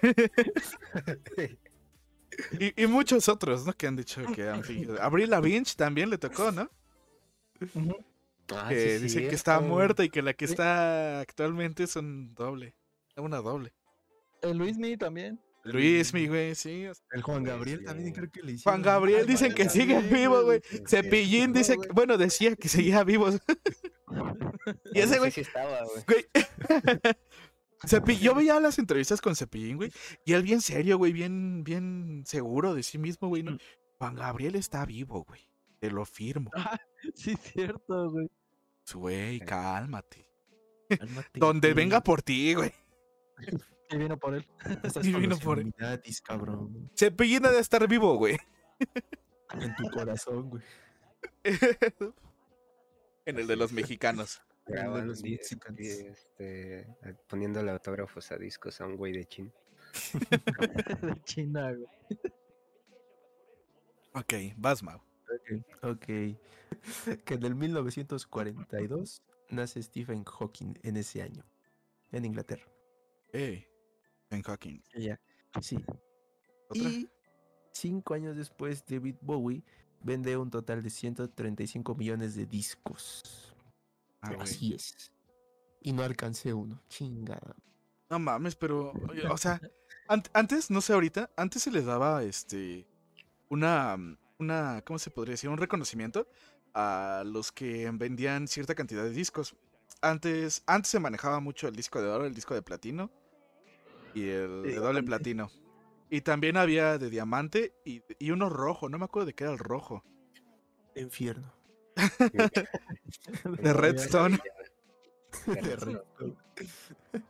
y, 2.58 2.82
y 2.82 2.86
muchos 2.86 3.28
otros, 3.28 3.66
¿no? 3.66 3.72
Que 3.72 3.86
han 3.86 3.96
dicho 3.96 4.22
que 4.34 4.48
han 4.48 4.62
fingido. 4.64 5.00
Avril 5.02 5.30
Lavigne 5.30 5.64
también 5.76 6.10
le 6.10 6.18
tocó, 6.18 6.52
¿no? 6.52 6.70
Ah, 8.54 8.68
que 8.68 8.98
sí, 8.98 9.02
dicen 9.04 9.28
que 9.28 9.34
está 9.34 9.60
muerta 9.60 10.04
y 10.04 10.10
que 10.10 10.22
la 10.22 10.34
que 10.34 10.46
Sí. 10.46 10.52
está 10.52 11.20
actualmente 11.20 11.86
son 11.86 12.34
doble. 12.34 12.74
Una 13.16 13.38
doble. 13.38 13.72
El 14.42 14.58
Luismi 14.58 14.96
también. 14.96 15.40
Luis, 15.64 16.12
mi 16.12 16.26
güey, 16.26 16.54
sí. 16.54 16.86
o 16.86 16.94
sea, 16.94 17.04
El 17.12 17.22
Juan 17.22 17.44
Gabriel 17.44 17.80
sí. 17.80 17.84
también 17.84 18.12
creo 18.12 18.30
que 18.30 18.42
le 18.42 18.52
hicieron. 18.52 18.82
Juan 18.82 18.82
Gabriel 18.82 19.26
dicen 19.26 19.54
que 19.54 19.68
sigue 19.68 20.00
vivo, 20.00 20.42
güey. 20.42 20.60
Cepillín 20.88 21.52
dice, 21.52 21.76
que- 21.78 21.88
bueno, 21.88 22.18
decía 22.18 22.56
que 22.56 22.68
seguía 22.68 23.04
vivo. 23.04 23.28
y 24.92 24.98
ese 25.00 25.18
güey, 25.18 25.32
güey. 26.06 26.26
yo 28.20 28.34
veía 28.34 28.60
las 28.60 28.78
entrevistas 28.78 29.20
con 29.20 29.36
Cepillín, 29.36 29.76
güey, 29.76 29.92
y 30.24 30.32
él 30.32 30.42
bien 30.42 30.60
serio, 30.60 30.98
güey, 30.98 31.12
bien, 31.12 31.64
bien 31.64 32.22
seguro 32.26 32.74
de 32.74 32.82
sí 32.82 32.98
mismo, 32.98 33.28
güey. 33.28 33.42
¿no? 33.42 33.52
Mm. 33.52 33.58
Juan 33.98 34.14
Gabriel 34.14 34.56
está 34.56 34.84
vivo, 34.84 35.24
güey. 35.24 35.40
Te 35.78 35.90
lo 35.90 36.04
firmo. 36.04 36.50
Sí, 37.14 37.36
cierto, 37.36 38.10
güey. 38.10 38.30
Güey, 38.94 39.40
cálmate. 39.40 40.28
Cálmate, 40.88 41.40
Donde 41.40 41.74
venga 41.74 42.00
por 42.02 42.22
ti, 42.22 42.54
güey. 42.54 42.72
Y 43.92 43.96
vino 43.98 44.18
por 44.18 44.34
él. 44.34 44.48
Estás 44.84 45.06
y 45.06 45.12
con 45.12 45.20
vino 45.20 45.38
por- 45.38 45.58
Illuminatis, 45.58 46.20
cabrón. 46.20 46.90
Cepillín 46.96 47.46
ha 47.46 47.50
de 47.50 47.60
estar 47.60 47.86
vivo, 47.88 48.16
güey. 48.16 48.38
En 49.54 49.74
tu 49.76 49.90
corazón, 49.90 50.50
güey. 50.50 50.62
en 53.26 53.38
el 53.38 53.46
de 53.46 53.56
los 53.56 53.72
mexicanos. 53.72 54.40
El 54.66 54.74
de 54.74 54.80
Graban 54.80 55.06
los 55.08 55.22
Mexicans. 55.22 55.76
di- 55.76 55.88
este, 55.88 56.86
poniéndole 57.28 57.70
autógrafos 57.70 58.30
a 58.32 58.36
discos 58.36 58.80
a 58.80 58.86
un 58.86 58.96
güey 58.96 59.12
de 59.12 59.24
China. 59.26 59.50
de 61.02 61.22
China, 61.24 61.72
güey. 61.72 61.86
Ok, 64.14 64.34
vas, 64.56 64.82
Mau. 64.82 65.00
Ok. 65.82 66.04
Que 66.06 67.34
en 67.34 67.42
el 67.44 67.54
1942 67.54 69.22
nace 69.50 69.82
Stephen 69.82 70.24
Hawking 70.24 70.74
en 70.82 70.96
ese 70.96 71.22
año. 71.22 71.44
En 72.10 72.24
Inglaterra. 72.24 72.66
Hey, 73.32 73.66
Ben 74.32 74.42
Hawking. 74.42 74.80
Ya. 74.96 75.20
Sí. 75.60 75.76
¿Otra? 76.68 76.88
Y 76.88 77.06
cinco 77.72 78.14
años 78.14 78.34
después, 78.34 78.82
David 78.86 79.16
Bowie 79.20 79.62
vende 80.00 80.36
un 80.38 80.50
total 80.50 80.82
de 80.82 80.88
135 80.88 81.94
millones 81.94 82.34
de 82.34 82.46
discos. 82.46 83.54
Ah. 84.22 84.34
Así 84.40 84.72
es. 84.72 85.12
Y 85.82 85.92
no 85.92 86.02
alcancé 86.02 86.54
uno. 86.54 86.80
Chingada. 86.88 87.54
No 88.08 88.18
mames, 88.18 88.56
pero, 88.56 88.94
o 89.30 89.36
sea, 89.36 89.60
ant- 90.08 90.30
antes, 90.32 90.70
no 90.70 90.80
sé 90.80 90.94
ahorita, 90.94 91.30
antes 91.36 91.62
se 91.62 91.70
les 91.70 91.84
daba, 91.84 92.22
este, 92.22 92.86
una, 93.50 93.96
mm, 93.98 94.16
una, 94.38 94.82
¿cómo 94.86 94.98
se 94.98 95.10
podría 95.10 95.32
decir? 95.32 95.50
Un 95.50 95.58
reconocimiento 95.58 96.26
a 96.72 97.22
los 97.26 97.52
que 97.52 97.90
vendían 97.92 98.48
cierta 98.48 98.74
cantidad 98.74 99.02
de 99.02 99.10
discos. 99.10 99.56
Antes, 100.00 100.62
antes 100.66 100.90
se 100.90 101.00
manejaba 101.00 101.40
mucho 101.40 101.68
el 101.68 101.76
disco 101.76 102.00
de 102.00 102.08
oro, 102.08 102.24
el 102.24 102.34
disco 102.34 102.54
de 102.54 102.62
platino 102.62 103.10
y 104.14 104.28
el 104.28 104.62
De 104.62 104.68
de 104.70 104.74
doble 104.76 105.02
platino. 105.02 105.50
Y 106.10 106.20
también 106.20 106.56
había 106.56 106.98
de 106.98 107.08
diamante 107.10 107.72
y, 107.84 108.02
y 108.18 108.30
uno 108.32 108.48
rojo, 108.50 108.88
no 108.88 108.98
me 108.98 109.04
acuerdo 109.06 109.26
de 109.26 109.34
qué 109.34 109.44
era 109.44 109.52
el 109.52 109.58
rojo. 109.58 110.04
Infierno. 110.94 111.52
De 113.60 113.72
Redstone. 113.72 114.38
De 115.46 115.76
Redstone. 115.76 116.34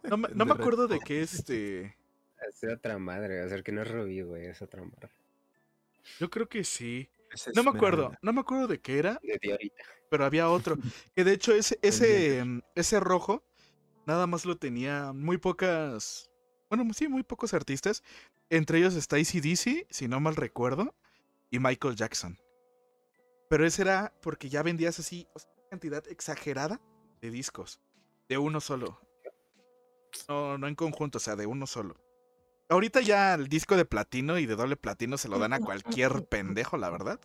No, 0.03 0.17
me- 0.17 0.29
no 0.35 0.45
me 0.45 0.53
acuerdo 0.53 0.89
de 0.89 0.99
qué 1.01 1.23
este... 1.23 1.97
Es 2.49 2.65
otra 2.73 2.99
madre, 2.99 3.45
o 3.45 3.49
sea, 3.49 3.63
que 3.63 3.71
no 3.73 3.83
es 3.83 3.91
Rubí, 3.91 4.23
güey, 4.23 4.47
es 4.47 4.61
otra 4.63 4.83
madre. 4.83 5.11
Yo 6.19 6.29
creo 6.29 6.49
que 6.49 6.65
sí. 6.65 7.09
Es 7.33 7.49
No 7.55 7.63
me 7.63 7.71
acuerdo, 7.71 8.13
no 8.21 8.33
me 8.33 8.41
acuerdo 8.41 8.67
de 8.67 8.81
qué 8.81 8.99
era, 8.99 9.21
De 9.23 9.39
Diorita. 9.41 9.83
pero 10.11 10.25
había 10.25 10.51
otro. 10.51 10.77
Que 11.15 11.23
de 11.25 11.33
hecho 11.33 11.55
ese, 11.55 11.79
ese, 11.83 12.45
mm, 12.45 12.61
ese 12.75 12.99
rojo 12.99 13.45
nada 14.07 14.27
más 14.27 14.45
lo 14.45 14.57
tenía 14.57 15.13
muy 15.13 15.39
pocas. 15.39 16.29
Bueno, 16.73 16.91
sí, 16.95 17.07
muy 17.07 17.23
pocos 17.23 17.53
artistas. 17.53 18.03
Entre 18.49 18.79
ellos 18.79 18.95
está 18.95 19.17
ACDC, 19.17 19.87
si 19.91 20.09
no 20.09 20.21
mal 20.21 20.37
recuerdo, 20.37 20.95
y 21.51 21.59
Michael 21.59 21.97
Jackson. 21.97 22.39
Pero 23.51 23.67
ese 23.67 23.83
era 23.83 24.15
porque 24.23 24.49
ya 24.49 24.63
vendías 24.63 24.99
así 24.99 25.29
o 25.35 25.39
sea, 25.39 25.51
una 25.55 25.69
cantidad 25.69 26.09
exagerada 26.09 26.81
de 27.21 27.31
discos. 27.31 27.79
De 28.27 28.39
uno 28.39 28.59
solo. 28.63 28.99
No, 30.31 30.57
no 30.57 30.67
en 30.67 30.75
conjunto, 30.75 31.19
o 31.19 31.21
sea, 31.21 31.37
de 31.37 31.45
uno 31.45 31.67
solo. 31.67 31.95
Ahorita 32.71 33.03
ya 33.03 33.35
el 33.35 33.49
disco 33.49 33.77
de 33.77 33.85
platino 33.85 34.39
y 34.39 34.47
de 34.47 34.57
doble 34.57 34.77
platino 34.77 35.19
se 35.19 35.29
lo 35.29 35.39
dan 35.39 35.53
a 35.53 35.61
cualquier 35.61 36.25
pendejo, 36.31 36.79
la 36.79 36.89
verdad. 36.89 37.21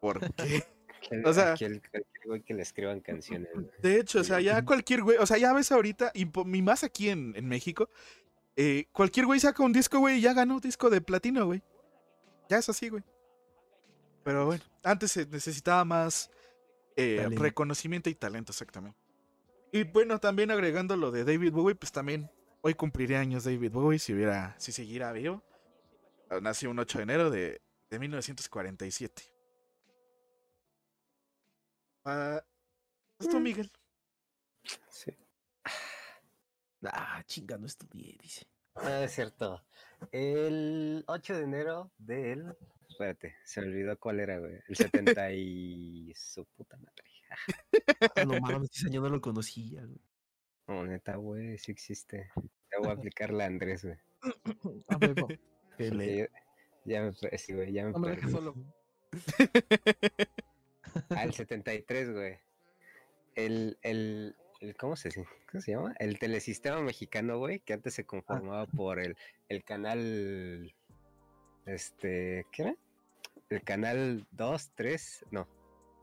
Porque 0.00 0.62
Aquel, 1.04 1.26
O 1.26 1.34
sea- 1.34 1.54
aquel, 1.54 1.82
aquel 1.88 2.04
güey 2.24 2.42
que 2.42 2.54
le 2.54 2.62
escriban 2.62 3.00
canciones. 3.00 3.50
De 3.80 3.98
hecho, 3.98 4.20
o 4.20 4.24
sea, 4.24 4.40
ya 4.40 4.64
cualquier 4.64 5.02
güey, 5.02 5.18
o 5.18 5.26
sea, 5.26 5.36
ya 5.38 5.52
ves 5.52 5.72
ahorita, 5.72 6.12
y 6.14 6.26
más 6.62 6.84
aquí 6.84 7.08
en, 7.08 7.34
en 7.36 7.48
México, 7.48 7.88
eh, 8.56 8.86
cualquier 8.92 9.26
güey 9.26 9.40
saca 9.40 9.62
un 9.62 9.72
disco, 9.72 9.98
güey, 9.98 10.18
y 10.18 10.20
ya 10.20 10.34
ganó 10.34 10.60
disco 10.60 10.90
de 10.90 11.00
platino, 11.00 11.46
güey. 11.46 11.62
Ya 12.48 12.58
es 12.58 12.68
así, 12.68 12.88
güey. 12.88 13.02
Pero 14.24 14.46
bueno, 14.46 14.62
antes 14.82 15.12
se 15.12 15.26
necesitaba 15.26 15.84
más 15.84 16.30
eh, 16.96 17.28
reconocimiento 17.32 18.10
y 18.10 18.14
talento, 18.14 18.52
exactamente. 18.52 18.98
Y 19.72 19.84
bueno, 19.84 20.18
también 20.18 20.50
agregando 20.50 20.96
lo 20.96 21.10
de 21.10 21.24
David 21.24 21.52
Bowie, 21.52 21.74
pues 21.74 21.92
también 21.92 22.30
hoy 22.60 22.74
cumpliría 22.74 23.20
años 23.20 23.44
David 23.44 23.72
Bowie 23.72 23.98
si 23.98 24.12
hubiera, 24.12 24.54
si 24.58 24.70
siguiera 24.70 25.12
vivo. 25.12 25.42
Nació 26.40 26.70
un 26.70 26.78
8 26.78 26.98
de 26.98 27.02
enero 27.02 27.30
de, 27.30 27.60
de 27.90 27.98
1947. 27.98 29.22
Ah, 32.04 32.42
¿vas 33.18 33.28
tú, 33.28 33.40
Miguel? 33.40 33.70
Sí. 34.88 35.16
Ah, 36.84 37.22
chinga, 37.26 37.58
no 37.58 37.66
estudié, 37.66 38.16
dice. 38.20 38.46
Ah, 38.74 39.04
es 39.04 39.12
cierto. 39.12 39.62
El 40.10 41.04
8 41.06 41.36
de 41.36 41.42
enero 41.44 41.92
del. 41.98 42.56
Espérate, 42.88 43.36
se 43.44 43.60
me 43.60 43.68
olvidó 43.68 43.98
cuál 43.98 44.20
era, 44.20 44.38
güey. 44.38 44.58
El 44.68 44.76
70 44.76 45.32
y 45.32 46.12
su 46.16 46.44
puta 46.46 46.76
madre. 46.76 47.04
Ah, 48.16 48.24
no 48.24 48.38
mames, 48.40 48.70
ese 48.74 48.88
año 48.88 49.00
no 49.00 49.08
lo 49.08 49.20
conocía, 49.20 49.82
güey. 49.84 50.00
No, 50.68 50.86
neta, 50.86 51.16
güey, 51.16 51.58
sí 51.58 51.72
existe. 51.72 52.30
Te 52.70 52.78
voy 52.78 52.88
a 52.88 52.92
aplicar 52.92 53.32
la 53.32 53.46
Andrés, 53.46 53.84
güey. 53.84 53.96
A 54.88 54.98
porque 54.98 55.38
le- 55.90 56.30
Ya 56.84 57.02
me, 57.02 57.38
sí, 57.38 57.54
güey, 57.54 57.72
ya 57.72 57.84
me 57.84 57.92
No 57.92 57.98
me 57.98 58.10
dejes 58.10 58.30
solo. 58.30 58.54
Ah, 61.10 61.24
el 61.24 61.32
73, 61.32 62.12
güey. 62.12 62.38
El, 63.34 63.78
el, 63.82 64.36
el- 64.62 64.76
¿cómo 64.76 64.96
se, 64.96 65.10
¿cómo 65.50 65.60
se 65.60 65.72
llama? 65.72 65.94
El 65.98 66.18
telesistema 66.18 66.80
mexicano, 66.80 67.38
güey, 67.38 67.60
que 67.60 67.72
antes 67.74 67.94
se 67.94 68.04
conformaba 68.06 68.66
por 68.66 68.98
el, 69.00 69.16
el 69.48 69.62
canal, 69.64 70.72
este, 71.66 72.46
¿qué 72.52 72.62
era? 72.62 72.74
El 73.50 73.62
canal 73.62 74.26
2, 74.32 74.70
3, 74.74 75.24
no, 75.30 75.46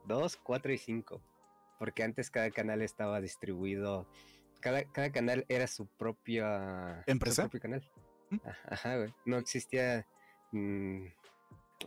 2, 0.06 0.36
4 0.36 0.72
y 0.72 0.78
5. 0.78 1.20
Porque 1.78 2.02
antes 2.02 2.30
cada 2.30 2.50
canal 2.50 2.82
estaba 2.82 3.20
distribuido, 3.20 4.06
cada, 4.60 4.84
cada 4.92 5.10
canal 5.10 5.46
era 5.48 5.66
su 5.66 5.86
propia... 5.86 7.02
su 7.06 7.10
¿Empresa? 7.10 7.42
propio 7.44 7.60
canal. 7.60 7.90
¿Mm? 8.30 8.36
Aj- 8.36 8.58
Ajá, 8.66 8.96
güey. 8.98 9.14
No 9.24 9.38
existía 9.38 10.06
mm, 10.52 11.06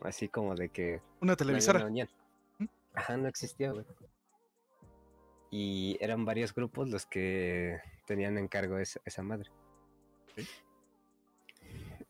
así 0.02 0.28
como 0.30 0.56
de 0.56 0.70
que 0.70 1.02
Una 1.22 1.36
televisora. 1.36 1.88
¿Mm? 1.88 2.66
Ajá, 2.96 3.18
no 3.18 3.28
existía, 3.28 3.72
güey. 3.72 3.86
Y 5.56 6.00
eran 6.02 6.26
varios 6.26 6.56
grupos 6.56 6.90
los 6.90 7.06
que 7.06 7.80
tenían 8.08 8.40
en 8.40 8.48
cargo 8.48 8.80
esa, 8.80 9.00
esa 9.06 9.22
madre. 9.22 9.52
Ok. 10.32 10.48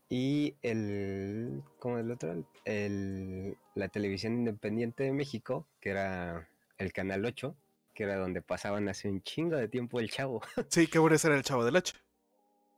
Y 0.08 0.56
el. 0.62 1.62
¿Cómo 1.78 1.98
el 1.98 2.10
otro? 2.10 2.42
El, 2.64 3.58
la 3.74 3.88
televisión 3.88 4.32
independiente 4.32 5.04
de 5.04 5.12
México, 5.12 5.68
que 5.78 5.90
era 5.90 6.48
el 6.78 6.94
canal 6.94 7.22
8, 7.26 7.54
que 7.92 8.04
era 8.04 8.16
donde 8.16 8.40
pasaban 8.40 8.88
hace 8.88 9.10
un 9.10 9.22
chingo 9.22 9.56
de 9.56 9.68
tiempo 9.68 10.00
el 10.00 10.10
chavo. 10.10 10.40
Sí, 10.70 10.86
que 10.86 10.98
bueno, 10.98 11.16
ese 11.16 11.26
era 11.26 11.36
el 11.36 11.42
chavo 11.42 11.66
del 11.66 11.76
8. 11.76 11.96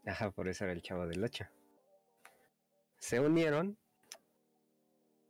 Ajá, 0.05 0.33
por 0.33 0.49
eso 0.49 0.65
era 0.65 0.73
el 0.73 0.83
chavo 0.83 1.07
del 1.07 1.23
8. 1.23 1.47
Se 2.99 3.21
unieron 3.21 3.79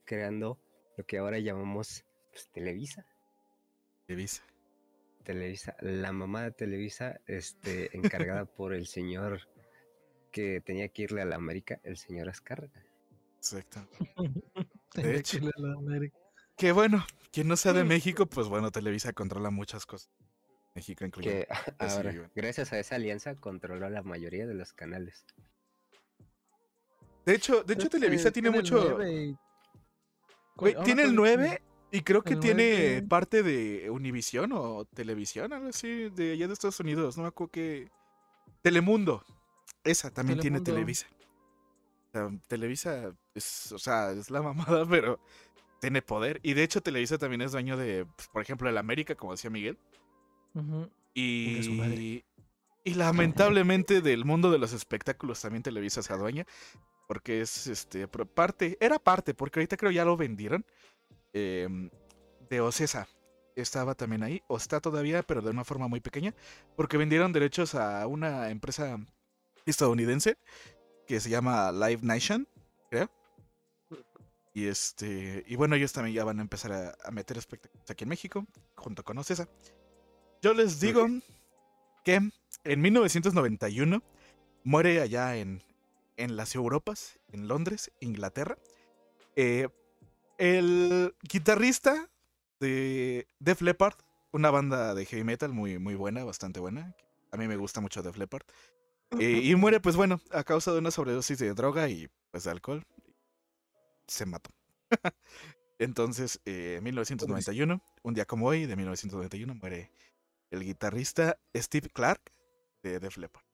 creando 0.06 0.58
lo 0.96 1.04
que 1.04 1.18
ahora 1.18 1.38
llamamos 1.40 2.06
pues, 2.32 2.48
Televisa. 2.52 3.04
Televisa. 4.06 4.42
Televisa, 5.26 5.76
la 5.80 6.12
mamá 6.12 6.44
de 6.44 6.52
Televisa, 6.52 7.20
este, 7.26 7.94
encargada 7.96 8.44
por 8.56 8.72
el 8.72 8.86
señor 8.86 9.48
que 10.30 10.60
tenía 10.60 10.88
que 10.88 11.02
irle 11.02 11.22
a 11.22 11.24
la 11.24 11.34
América, 11.36 11.80
el 11.82 11.96
señor 11.96 12.28
Azcárraga. 12.28 12.82
Exacto. 13.36 13.86
Que 14.92 15.16
hecho. 15.16 15.36
a 15.38 15.60
la 15.60 15.74
América. 15.74 16.16
Que 16.56 16.72
bueno, 16.72 17.04
quien 17.30 17.48
no 17.48 17.56
sea 17.56 17.74
de 17.74 17.84
México, 17.84 18.24
pues 18.24 18.48
bueno, 18.48 18.70
Televisa 18.70 19.12
controla 19.12 19.50
muchas 19.50 19.84
cosas. 19.84 20.10
México 20.74 21.04
incluyendo. 21.04 21.44
Que 21.44 21.48
Pues 21.78 21.92
sí, 21.92 22.20
gracias 22.34 22.72
a 22.72 22.78
esa 22.78 22.94
alianza, 22.94 23.34
controló 23.34 23.90
la 23.90 24.02
mayoría 24.02 24.46
de 24.46 24.54
los 24.54 24.72
canales. 24.72 25.26
De 27.26 27.34
hecho, 27.34 27.62
de 27.62 27.74
hecho 27.74 27.90
Televisa 27.90 28.30
tiene 28.30 28.50
mucho. 28.50 28.96
9 28.96 29.12
y- 29.12 29.36
Güey, 30.56 30.72
ahora 30.72 30.84
tiene 30.84 31.02
el 31.02 31.14
cuál 31.14 31.28
es 31.28 31.36
9 31.36 31.62
Y 31.90 32.02
creo 32.02 32.22
que 32.22 32.36
tiene 32.36 33.02
parte 33.08 33.42
de 33.42 33.90
Univision 33.90 34.52
o 34.52 34.84
Televisión, 34.86 35.52
algo 35.52 35.68
así, 35.68 36.10
de 36.10 36.32
allá 36.32 36.46
de 36.46 36.52
Estados 36.52 36.80
Unidos. 36.80 37.16
No 37.16 37.22
me 37.22 37.28
acuerdo 37.28 37.52
qué. 37.52 37.90
Telemundo. 38.62 39.24
Esa 39.84 40.10
también 40.10 40.40
tiene. 40.40 40.60
Televisa. 40.60 41.06
O 42.08 42.12
sea, 42.12 42.30
Televisa 42.48 43.14
es, 43.34 43.72
o 43.72 43.78
sea, 43.78 44.10
es 44.10 44.30
la 44.30 44.42
mamada, 44.42 44.86
pero 44.86 45.20
tiene 45.80 46.02
poder. 46.02 46.40
Y 46.42 46.54
de 46.54 46.64
hecho, 46.64 46.80
Televisa 46.80 47.18
también 47.18 47.42
es 47.42 47.52
dueño 47.52 47.76
de, 47.76 48.04
pues, 48.16 48.28
por 48.28 48.42
ejemplo, 48.42 48.68
el 48.68 48.78
América, 48.78 49.14
como 49.14 49.32
decía 49.32 49.50
Miguel. 49.50 49.78
Su 50.52 50.62
madre. 50.62 51.96
Y, 51.96 52.24
y 52.84 52.94
lamentablemente 52.94 54.00
del 54.00 54.24
mundo 54.24 54.50
de 54.50 54.58
los 54.58 54.72
espectáculos 54.72 55.40
también 55.40 55.62
Televisa 55.62 56.02
se 56.02 56.12
adueña. 56.12 56.46
Porque 57.06 57.40
es 57.40 57.68
este 57.68 58.08
parte, 58.08 58.76
era 58.80 58.98
parte, 58.98 59.32
porque 59.32 59.60
ahorita 59.60 59.76
creo 59.76 59.92
ya 59.92 60.04
lo 60.04 60.16
vendieron. 60.16 60.66
Em, 61.36 61.90
de 62.48 62.60
Ocesa. 62.60 63.08
Estaba 63.54 63.94
también 63.94 64.22
ahí, 64.22 64.42
o 64.48 64.56
está 64.56 64.80
todavía, 64.80 65.22
pero 65.22 65.40
de 65.40 65.50
una 65.50 65.64
forma 65.64 65.88
muy 65.88 66.00
pequeña. 66.00 66.34
Porque 66.76 66.96
vendieron 66.96 67.32
derechos 67.32 67.74
a 67.74 68.06
una 68.06 68.50
empresa 68.50 68.98
estadounidense 69.64 70.36
que 71.06 71.20
se 71.20 71.30
llama 71.30 71.72
Live 71.72 72.00
Nation, 72.02 72.46
creo. 72.90 73.10
Y 74.52 74.66
este. 74.66 75.44
Y 75.46 75.56
bueno, 75.56 75.74
ellos 75.74 75.92
también 75.92 76.14
ya 76.16 76.24
van 76.24 76.38
a 76.38 76.42
empezar 76.42 76.72
a, 76.72 76.94
a 77.04 77.10
meter 77.10 77.38
espectáculos 77.38 77.90
aquí 77.90 78.04
en 78.04 78.08
México, 78.10 78.46
junto 78.74 79.04
con 79.04 79.18
Ocesa. 79.18 79.48
Yo 80.42 80.54
les 80.54 80.80
digo 80.80 81.06
que 82.04 82.20
en 82.64 82.80
1991 82.80 84.02
muere 84.64 85.00
allá 85.00 85.36
en, 85.36 85.62
en 86.16 86.36
las 86.36 86.54
Europas, 86.54 87.18
en 87.32 87.48
Londres, 87.48 87.90
Inglaterra, 88.00 88.58
eh, 89.36 89.68
el 90.38 91.14
guitarrista 91.22 92.10
de 92.60 93.28
Def 93.38 93.60
Leppard, 93.60 93.96
una 94.32 94.50
banda 94.50 94.94
de 94.94 95.04
heavy 95.06 95.24
metal 95.24 95.52
muy, 95.52 95.78
muy 95.78 95.94
buena, 95.94 96.24
bastante 96.24 96.60
buena. 96.60 96.94
A 97.32 97.36
mí 97.36 97.48
me 97.48 97.56
gusta 97.56 97.80
mucho 97.80 98.02
Def 98.02 98.16
Leppard. 98.16 98.46
Eh, 99.18 99.40
y 99.44 99.54
muere, 99.54 99.80
pues 99.80 99.96
bueno, 99.96 100.20
a 100.30 100.42
causa 100.44 100.72
de 100.72 100.78
una 100.78 100.90
sobredosis 100.90 101.38
de 101.38 101.54
droga 101.54 101.88
y 101.88 102.08
pues 102.30 102.44
de 102.44 102.50
alcohol. 102.50 102.84
Se 104.06 104.26
mató. 104.26 104.50
Entonces, 105.78 106.40
eh, 106.44 106.76
en 106.78 106.84
1991, 106.84 107.82
un 108.02 108.14
día 108.14 108.24
como 108.24 108.46
hoy, 108.46 108.66
de 108.66 108.76
1991, 108.76 109.54
muere 109.54 109.90
el 110.50 110.64
guitarrista 110.64 111.38
Steve 111.54 111.88
Clark 111.90 112.32
de 112.82 112.98
Def 113.00 113.16
Leppard. 113.16 113.44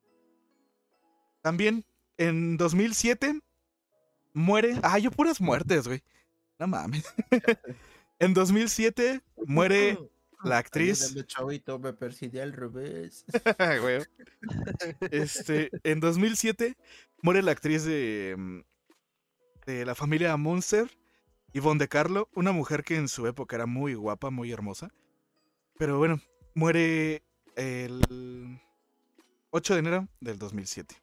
También 1.43 1.85
en 2.19 2.57
2007 2.57 3.41
muere. 4.33 4.79
Ah, 4.83 4.99
yo 4.99 5.11
puras 5.11 5.41
muertes, 5.41 5.87
güey. 5.89 6.03
No 6.63 6.69
mames. 6.69 7.13
en 8.21 8.35
2007 8.35 9.21
muere 9.47 9.99
la 10.45 10.59
actriz. 10.59 11.03
Ayúdame, 11.03 11.27
chavito, 11.27 11.79
me 11.81 11.93
persigue 11.93 12.41
al 12.41 12.53
revés. 12.53 13.25
Este, 15.11 15.71
en 15.83 15.99
2007 15.99 16.77
muere 17.21 17.43
la 17.43 17.51
actriz 17.51 17.85
de, 17.85 18.37
mm, 18.39 18.61
de 19.67 19.85
la 19.85 19.97
familia 19.97 20.37
Munster, 20.37 20.89
Yvonne 21.53 21.81
de 21.81 21.89
Carlo, 21.89 22.29
una 22.37 22.53
mujer 22.53 22.85
que 22.85 22.95
en 22.95 23.09
su 23.09 23.27
época 23.27 23.57
era 23.57 23.67
muy 23.67 23.95
guapa, 23.95 24.31
muy 24.31 24.53
hermosa. 24.53 24.93
Pero 25.79 25.99
bueno, 25.99 26.21
muere 26.55 27.25
el 27.57 28.61
8 29.51 29.75
de 29.75 29.81
enero 29.81 30.09
del 30.21 30.39
2007. 30.39 30.95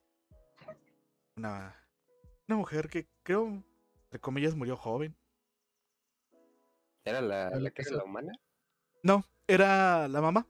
Una, 1.35 1.75
una 2.47 2.57
mujer 2.57 2.87
que 2.87 3.09
creo, 3.23 3.61
entre 4.05 4.21
comillas, 4.21 4.55
murió 4.55 4.77
joven. 4.77 5.17
¿Era 7.09 7.21
la, 7.21 7.49
la 7.49 7.71
que 7.71 7.81
¿qué 7.83 7.89
era 7.89 7.97
la 7.97 8.03
humana? 8.03 8.31
No, 9.03 9.25
era 9.47 10.07
la 10.07 10.21
mamá, 10.21 10.47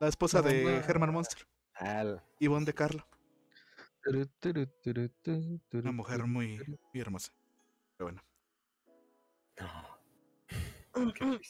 la 0.00 0.08
esposa 0.08 0.40
La 0.40 0.48
de 0.48 0.64
mamá. 0.64 0.84
Herman 0.88 1.12
Monster, 1.12 1.46
Ah, 1.74 2.02
la- 2.04 2.24
Yvonne 2.40 2.64
de 2.64 2.72
Carlo. 2.74 3.06
Una 5.72 5.92
mujer 5.92 6.24
muy, 6.26 6.58
muy 6.92 7.00
hermosa. 7.00 7.32
Pero 7.96 8.06
bueno. 8.10 8.22
No. 9.60 11.12
Qué 11.14 11.40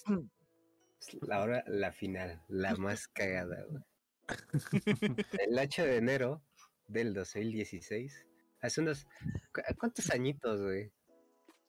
La 1.22 1.40
hora, 1.42 1.64
la 1.66 1.92
final, 1.92 2.42
la 2.48 2.74
más 2.76 3.08
cagada, 3.08 3.64
güey. 3.68 3.82
El 5.38 5.58
8 5.58 5.82
de 5.84 5.96
enero 5.96 6.42
del 6.88 7.12
2016. 7.14 8.26
Hace 8.60 8.80
unos. 8.80 9.04
¿cu- 9.52 9.62
¿Cuántos 9.78 10.10
añitos, 10.10 10.60
güey? 10.62 10.92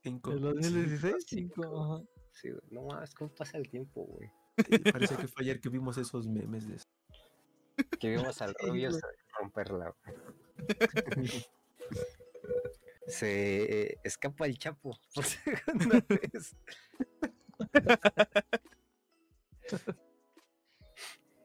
Cinco. 0.03 0.31
¿El 0.31 0.41
2016? 0.41 1.15
Cinco. 1.27 2.05
Sí, 2.33 2.49
güey. 2.49 2.61
No 2.71 2.83
mames, 2.83 3.13
¿cómo 3.13 3.33
pasa 3.33 3.57
el 3.57 3.69
tiempo, 3.69 4.03
güey? 4.03 4.29
Sí, 4.57 4.79
parece 4.79 5.15
que 5.15 5.27
fue 5.27 5.43
ayer 5.43 5.61
que 5.61 5.69
vimos 5.69 5.97
esos 5.97 6.27
memes 6.27 6.67
de 6.67 6.77
Que 7.99 8.09
vimos 8.09 8.41
al 8.41 8.53
rubio 8.59 8.89
romperla. 9.39 9.95
güey. 10.05 10.15
Se 13.07 13.63
eh, 13.91 13.97
escapa 14.03 14.45
el 14.45 14.57
Chapo 14.57 14.97
por 15.13 15.25
segunda 15.25 16.03
vez. 16.07 16.55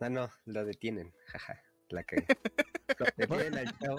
No, 0.00 0.08
no, 0.08 0.30
lo 0.46 0.64
detienen. 0.64 1.12
Jaja, 1.26 1.62
la 1.88 2.04
cagué. 2.04 2.26
Lo 2.98 3.06
Detienen 3.16 3.58
al 3.58 3.78
chavo. 3.78 3.98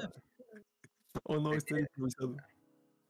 Oh 1.23 1.37
no, 1.37 1.53
está 1.53 1.79
improvisado. 1.79 2.37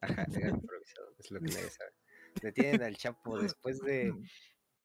Ajá, 0.02 0.26
era 0.34 0.50
improvisado, 0.50 1.14
es 1.20 1.32
lo 1.32 1.40
que 1.40 1.52
nadie 1.52 1.70
sabe. 1.70 1.92
Detienen 2.42 2.84
al 2.84 2.98
Chapo 2.98 3.38
después 3.58 3.80
de, 3.82 4.16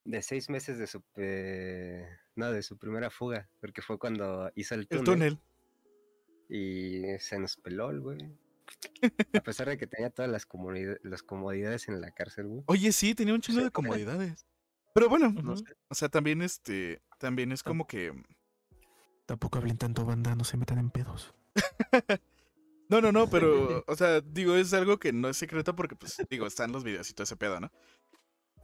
de 0.03 0.21
seis 0.21 0.49
meses 0.49 0.77
de 0.77 0.87
su 0.87 1.01
no, 2.35 2.51
de 2.51 2.61
su 2.61 2.77
primera 2.77 3.09
fuga, 3.09 3.49
porque 3.61 3.81
fue 3.81 3.97
cuando 3.97 4.51
hizo 4.55 4.75
el 4.75 4.87
túnel, 4.87 4.99
El 4.99 5.05
túnel. 5.05 5.39
y 6.49 7.19
se 7.19 7.39
nos 7.39 7.55
peló 7.57 7.89
el 7.91 8.01
güey. 8.01 8.19
A 9.33 9.41
pesar 9.43 9.67
de 9.69 9.77
que 9.77 9.87
tenía 9.87 10.09
todas 10.09 10.29
las, 10.29 10.45
comodidades, 10.45 10.99
las 11.03 11.23
comodidades 11.23 11.87
en 11.87 12.01
la 12.01 12.11
cárcel, 12.11 12.47
güey. 12.47 12.63
Oye, 12.67 12.91
sí, 12.91 13.15
tenía 13.15 13.33
un 13.33 13.41
chingo 13.41 13.63
de 13.63 13.71
comodidades. 13.71 14.45
Pero 14.93 15.09
bueno, 15.09 15.31
No 15.31 15.53
Ujú. 15.53 15.65
sé. 15.65 15.75
o 15.89 15.95
sea, 15.95 16.09
también 16.09 16.41
este, 16.41 17.01
también 17.19 17.51
es 17.51 17.63
como 17.63 17.85
que. 17.87 18.13
Tampoco 19.25 19.57
hablen 19.57 19.77
tanto 19.77 20.05
banda, 20.05 20.35
no 20.35 20.43
se 20.43 20.55
metan 20.57 20.77
en 20.77 20.89
pedos. 20.91 21.33
No, 22.89 23.01
no, 23.01 23.11
no, 23.11 23.29
pero, 23.29 23.83
o 23.87 23.95
sea, 23.95 24.21
digo, 24.21 24.55
es 24.55 24.73
algo 24.73 24.97
que 24.99 25.11
no 25.11 25.29
es 25.29 25.37
secreto 25.37 25.75
porque, 25.75 25.95
pues, 25.95 26.17
digo, 26.29 26.45
están 26.45 26.71
los 26.71 26.83
videos 26.83 27.09
y 27.09 27.13
todo 27.13 27.23
ese 27.23 27.35
pedo, 27.35 27.59
¿no? 27.59 27.71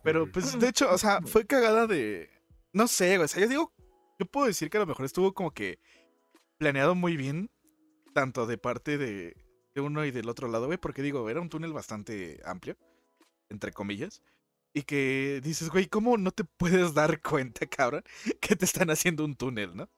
Pero, 0.03 0.31
pues, 0.31 0.59
de 0.59 0.69
hecho, 0.69 0.91
o 0.91 0.97
sea, 0.97 1.21
fue 1.21 1.45
cagada 1.45 1.87
de. 1.87 2.29
No 2.73 2.87
sé, 2.87 3.17
o 3.17 3.27
sea, 3.27 3.41
yo 3.41 3.47
digo, 3.47 3.73
yo 4.19 4.25
puedo 4.25 4.47
decir 4.47 4.69
que 4.69 4.77
a 4.77 4.81
lo 4.81 4.87
mejor 4.87 5.05
estuvo 5.05 5.33
como 5.33 5.51
que 5.51 5.79
planeado 6.57 6.95
muy 6.95 7.17
bien, 7.17 7.49
tanto 8.13 8.45
de 8.45 8.57
parte 8.57 8.97
de, 8.97 9.35
de 9.73 9.81
uno 9.81 10.05
y 10.05 10.11
del 10.11 10.29
otro 10.29 10.47
lado, 10.47 10.67
güey, 10.67 10.77
porque 10.77 11.01
digo, 11.01 11.29
era 11.29 11.41
un 11.41 11.49
túnel 11.49 11.73
bastante 11.73 12.39
amplio, 12.45 12.77
entre 13.49 13.71
comillas, 13.73 14.21
y 14.73 14.83
que 14.83 15.41
dices, 15.43 15.69
güey, 15.69 15.87
¿cómo 15.87 16.17
no 16.17 16.31
te 16.31 16.43
puedes 16.43 16.93
dar 16.93 17.21
cuenta, 17.21 17.65
cabrón, 17.67 18.03
que 18.41 18.55
te 18.55 18.65
están 18.65 18.89
haciendo 18.89 19.25
un 19.25 19.35
túnel, 19.35 19.75
¿no? 19.75 19.89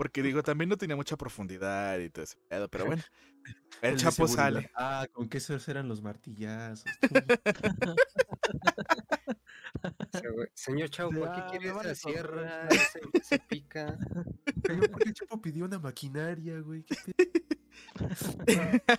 Porque 0.00 0.22
digo, 0.22 0.42
también 0.42 0.70
no 0.70 0.78
tenía 0.78 0.96
mucha 0.96 1.18
profundidad 1.18 1.98
y 1.98 2.08
todo 2.08 2.24
ese 2.24 2.38
pedo, 2.48 2.70
pero 2.70 2.86
bueno. 2.86 3.02
El, 3.82 3.98
Chapo 3.98 4.26
sale. 4.26 4.70
Ah, 4.74 5.06
con 5.12 5.28
que 5.28 5.36
esos 5.36 5.68
eran 5.68 5.88
los 5.88 6.00
martillazos. 6.00 6.86
Señor 10.54 10.88
Chavo, 10.88 11.10
¿por 11.10 11.34
qué 11.34 11.42
quiere 11.50 11.68
esa 11.68 11.94
sierra? 11.94 12.66
ese 13.12 13.38
pica. 13.40 13.98
¿Por 14.64 15.00
qué 15.00 15.08
el 15.10 15.12
Chapo 15.12 15.42
pidió 15.42 15.66
una 15.66 15.78
maquinaria, 15.78 16.60
güey? 16.60 16.82
¿Qué? 16.84 16.96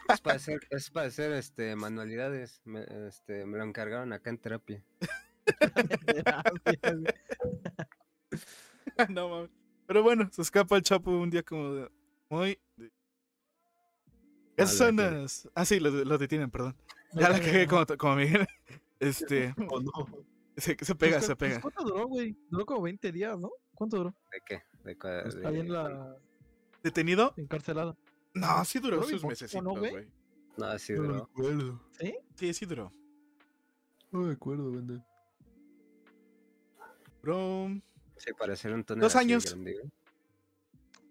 Es 0.07 0.21
para 0.21 0.35
hacer, 0.35 0.59
es 0.69 0.91
para 0.91 1.07
hacer 1.07 1.31
este, 1.31 1.75
manualidades. 1.75 2.61
Me, 2.63 2.85
este, 3.07 3.47
me 3.47 3.57
lo 3.57 3.63
encargaron 3.63 4.13
acá 4.13 4.29
en 4.29 4.37
terapia. 4.37 4.85
no 9.09 9.29
mames. 9.29 9.60
Pero 9.91 10.03
bueno, 10.03 10.29
se 10.31 10.41
escapa 10.41 10.77
el 10.77 10.83
Chapo 10.83 11.11
un 11.11 11.29
día 11.29 11.43
como 11.43 11.73
de- 11.73 11.91
muy. 12.29 12.57
de- 12.77 12.89
Esas 14.55 14.77
son 14.77 14.95
las. 14.95 15.49
Ah, 15.53 15.65
sí, 15.65 15.81
lo, 15.81 15.89
lo 15.91 16.17
detienen, 16.17 16.49
perdón. 16.49 16.77
Ya 17.11 17.27
la 17.27 17.41
cagué 17.41 17.67
como, 17.67 17.85
como 17.97 18.15
Miguel. 18.15 18.47
Este. 19.01 19.53
¿O 19.69 19.81
no? 19.81 19.91
Se, 20.55 20.77
se 20.79 20.95
pega, 20.95 21.17
Pues, 21.17 21.25
se 21.25 21.35
pues, 21.35 21.49
pega. 21.49 21.59
¿Cuánto 21.61 21.83
duró, 21.83 22.07
güey? 22.07 22.37
Duró 22.49 22.65
como 22.65 22.83
20 22.83 23.11
días, 23.11 23.37
¿no? 23.37 23.51
¿Cuánto 23.75 23.97
duró? 23.97 24.15
¿De 24.31 24.39
qué? 24.45 24.63
De, 24.85 24.97
cua- 24.97 25.23
Pues, 25.23 25.35
de- 25.35 25.45
ahí 25.45 25.59
en 25.59 25.73
la 25.73 26.15
¿Detenido? 26.81 27.33
encarcelada. 27.35 27.97
No, 28.33 28.63
sí 28.63 28.79
duró 28.79 28.95
Duró 28.95 29.07
bien 29.09 29.19
sus 29.19 29.27
meses, 29.27 29.53
¿no, 29.61 29.71
güey? 29.75 30.07
No, 30.55 30.79
sí 30.79 30.93
No 30.93 31.01
me 31.01 31.07
duró. 31.09 31.23
acuerdo. 31.23 31.81
¿Sí? 31.99 32.15
Sí, 32.35 32.53
sí 32.53 32.65
duró. 32.65 32.93
No 34.09 34.21
me 34.21 34.31
acuerdo, 34.31 34.71
banda. 34.71 35.05
Duró. 37.21 37.81
Sí, 38.23 38.31
para 38.37 38.53
hacer 38.53 38.73
un 38.73 38.83
túnel 38.83 39.01
Dos 39.01 39.15
así 39.15 39.25
años. 39.25 39.45
grande, 39.45 39.73
güey. 39.73 39.91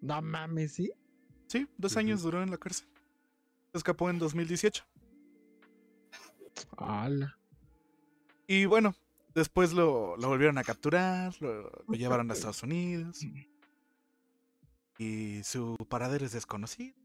No 0.00 0.22
mames, 0.22 0.72
¿sí? 0.72 0.92
Sí, 1.48 1.66
dos 1.76 1.92
Ujú. 1.92 1.98
años 2.00 2.22
duró 2.22 2.42
en 2.42 2.50
la 2.50 2.56
cárcel. 2.58 2.86
Se 3.72 3.78
escapó 3.78 4.08
en 4.10 4.18
2018. 4.18 4.84
¡Hala! 6.76 7.36
Y 8.46 8.64
bueno, 8.66 8.94
Después 9.34 9.72
lo, 9.72 10.16
lo 10.16 10.26
volvieron 10.28 10.58
a 10.58 10.64
capturar, 10.64 11.32
lo, 11.40 11.62
lo 11.70 11.94
llevaron 11.94 12.28
a 12.30 12.34
Estados 12.34 12.64
Unidos. 12.64 13.20
Y 14.98 15.40
su 15.44 15.76
paradero 15.88 16.26
es 16.26 16.32
desconocido. 16.32 16.96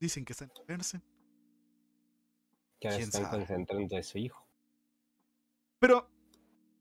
Dicen 0.00 0.24
que 0.24 0.32
está 0.32 0.46
en 0.46 0.50
la 0.58 0.64
cárcel. 0.66 1.00
Que 2.80 2.88
ahora 2.88 2.96
¿Quién 2.98 3.08
están 3.08 3.22
sabe? 3.22 3.38
concentrando 3.38 3.94
de 3.96 4.02
su 4.02 4.18
hijo. 4.18 4.44
Pero. 5.78 6.10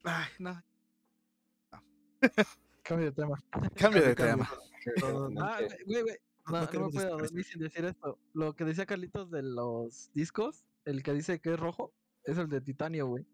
Ay, 0.03 0.27
no. 0.39 0.63
Cambio 2.83 3.05
de 3.07 3.11
tema. 3.13 3.43
Cambio 3.75 4.01
de 4.01 4.15
tema. 4.15 4.49
No, 5.01 5.29
no, 5.29 5.41
Ah, 5.41 5.59
no, 5.61 5.99
No, 6.51 6.59
me 6.61 6.89
puedo 6.91 7.17
dormir 7.17 7.45
sin 7.45 7.61
decir 7.61 7.85
esto. 7.85 8.19
Lo 8.33 8.53
que 8.55 8.65
decía 8.65 8.85
Carlitos 8.85 9.31
de 9.31 9.41
los 9.43 10.11
discos, 10.13 10.65
el 10.85 11.01
que 11.03 11.13
dice 11.13 11.39
que 11.39 11.53
es 11.53 11.59
rojo, 11.59 11.93
es 12.25 12.37
el 12.37 12.49
de 12.49 12.59
titanio, 12.61 13.07
güey. 13.07 13.25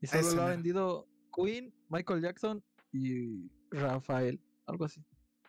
Y 0.00 0.06
solo 0.06 0.20
Ese 0.20 0.36
lo 0.36 0.42
ha 0.42 0.46
vendido 0.50 1.06
Queen, 1.34 1.74
Michael 1.90 2.22
Jackson 2.22 2.64
y 2.92 3.50
Rafael. 3.70 4.40
Algo 4.66 4.86
así. 4.86 5.04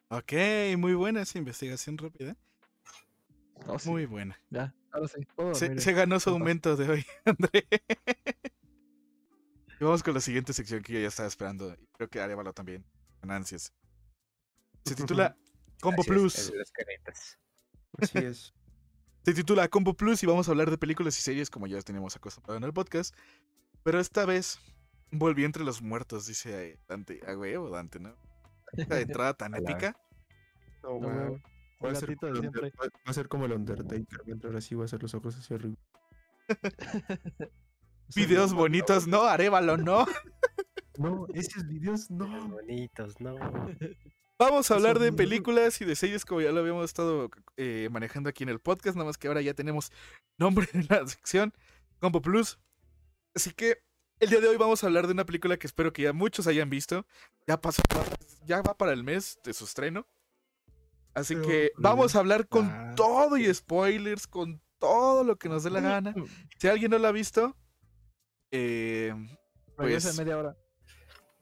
Ok, 0.10 0.34
muy 0.78 0.94
buena 0.94 1.22
esa 1.22 1.38
investigación 1.38 1.98
rápida. 1.98 2.36
Oh, 3.66 3.80
sí, 3.80 3.90
Muy 3.90 4.06
buena. 4.06 4.40
Ya, 4.50 4.74
ahora 4.92 5.08
sí. 5.08 5.26
puedo 5.36 5.56
Se, 5.56 5.80
se 5.80 5.94
ganó 5.94 6.20
su 6.20 6.30
aumento 6.30 6.76
de 6.76 6.90
hoy, 6.90 7.06
André. 7.26 7.68
Y 9.80 9.84
vamos 9.84 10.02
con 10.04 10.14
la 10.14 10.22
siguiente 10.22 10.54
sección 10.54 10.82
que 10.82 10.94
yo 10.94 11.00
ya 11.00 11.08
estaba 11.08 11.28
esperando. 11.28 11.72
y 11.74 11.88
Creo 11.94 12.10
que 12.10 12.20
Arevalo 12.20 12.54
también. 12.54 12.84
Con 13.20 13.32
ansias. 13.32 13.74
Se 14.86 14.96
titula 14.96 15.36
Combo 15.82 16.04
Plus. 16.04 16.52
las. 16.56 17.38
Así 18.00 18.18
es. 18.20 18.54
Se 19.24 19.34
titula 19.34 19.68
Combo 19.68 19.94
Plus 19.94 20.24
y 20.24 20.26
vamos 20.26 20.48
a 20.48 20.52
hablar 20.52 20.72
de 20.72 20.78
películas 20.78 21.18
y 21.20 21.22
series 21.22 21.50
como 21.50 21.68
ya 21.68 21.82
teníamos 21.82 22.16
acostumbrado 22.16 22.58
en 22.58 22.64
el 22.64 22.72
podcast. 22.74 23.14
Pero 23.84 24.00
esta 24.00 24.26
vez 24.26 24.58
volví 25.12 25.44
entre 25.44 25.64
los 25.66 25.82
muertos, 25.82 26.28
dice 26.28 26.70
eh, 26.72 26.80
Dante. 26.88 27.20
A 27.28 27.38
huevo, 27.38 27.70
Dante, 27.70 28.00
¿no? 28.00 28.16
Esta 28.72 29.00
entrada 29.02 29.34
tan 29.34 29.54
épica. 29.56 29.98
No, 30.82 31.00
No, 31.00 31.08
va, 31.08 31.26
güey, 31.28 31.42
va 31.84 31.92
a 31.92 31.96
ser 31.96 32.16
como 32.16 32.32
de 32.34 32.40
el 32.40 32.46
Under- 32.46 32.62
siempre. 32.62 32.72
va- 32.80 32.86
va 33.06 33.12
a 33.12 33.14
ser 33.14 33.28
como 33.28 33.46
el 33.46 33.52
Undertaker. 33.52 34.20
Va 34.22 34.24
a 34.28 34.32
entrar 34.32 34.56
así, 34.56 34.76
va 34.76 34.84
a 34.84 34.86
hacer 34.86 35.02
los 35.04 35.14
ojos 35.14 35.36
hacia 35.38 35.56
arriba. 35.58 35.76
Videos 38.16 38.52
no, 38.52 38.58
bonitos, 38.58 39.08
no, 39.08 39.24
Arevalo, 39.24 39.78
no. 39.78 40.06
No, 40.98 41.28
esos 41.34 41.68
videos 41.68 42.10
no. 42.10 42.48
bonitos, 42.48 43.20
no. 43.20 43.36
Vamos 44.40 44.70
a 44.70 44.76
hablar 44.76 45.00
de 45.00 45.12
películas 45.12 45.82
y 45.82 45.86
de 45.86 45.96
series 45.96 46.26
como 46.26 46.42
ya 46.42 46.52
lo 46.52 46.60
habíamos 46.60 46.86
estado 46.86 47.30
eh, 47.56 47.90
manejando 47.92 48.30
aquí 48.30 48.44
en 48.44 48.50
el 48.50 48.60
podcast, 48.60 48.96
nada 48.96 49.08
más 49.08 49.18
que 49.18 49.28
ahora 49.28 49.42
ya 49.42 49.54
tenemos 49.54 49.92
nombre 50.38 50.68
en 50.74 50.86
la 50.90 51.06
sección, 51.08 51.54
Combo 52.00 52.22
Plus. 52.22 52.60
Así 53.34 53.52
que 53.52 53.84
el 54.20 54.30
día 54.30 54.40
de 54.40 54.48
hoy 54.48 54.58
vamos 54.58 54.84
a 54.84 54.88
hablar 54.88 55.06
de 55.06 55.14
una 55.14 55.26
película 55.26 55.58
que 55.58 55.68
espero 55.68 55.94
que 55.94 56.04
ya 56.04 56.14
muchos 56.14 56.48
hayan 56.48 56.70
visto. 56.70 57.06
Ya 57.46 57.62
pasó, 57.62 57.84
ya 58.46 58.62
va 58.62 58.76
para 58.76 58.94
el 58.94 59.04
mes 59.04 59.40
de 59.44 59.54
su 59.54 59.66
estreno. 59.66 60.08
Así 61.14 61.36
que 61.36 61.72
vamos 61.78 62.16
a 62.16 62.20
hablar 62.20 62.48
con 62.48 62.96
todo 62.96 63.38
y 63.38 63.52
spoilers, 63.54 64.28
con 64.28 64.62
todo 64.78 65.24
lo 65.24 65.38
que 65.38 65.50
nos 65.50 65.64
dé 65.64 65.72
la 65.72 65.82
gana. 65.82 66.14
Si 66.60 66.68
alguien 66.68 66.92
no 66.92 67.00
la 67.00 67.10
ha 67.10 67.12
visto, 67.12 67.56
eh, 68.52 69.14
Regresa 69.78 70.10
pues- 70.10 70.20
en 70.20 70.26
media 70.26 70.38
hora. 70.38 70.58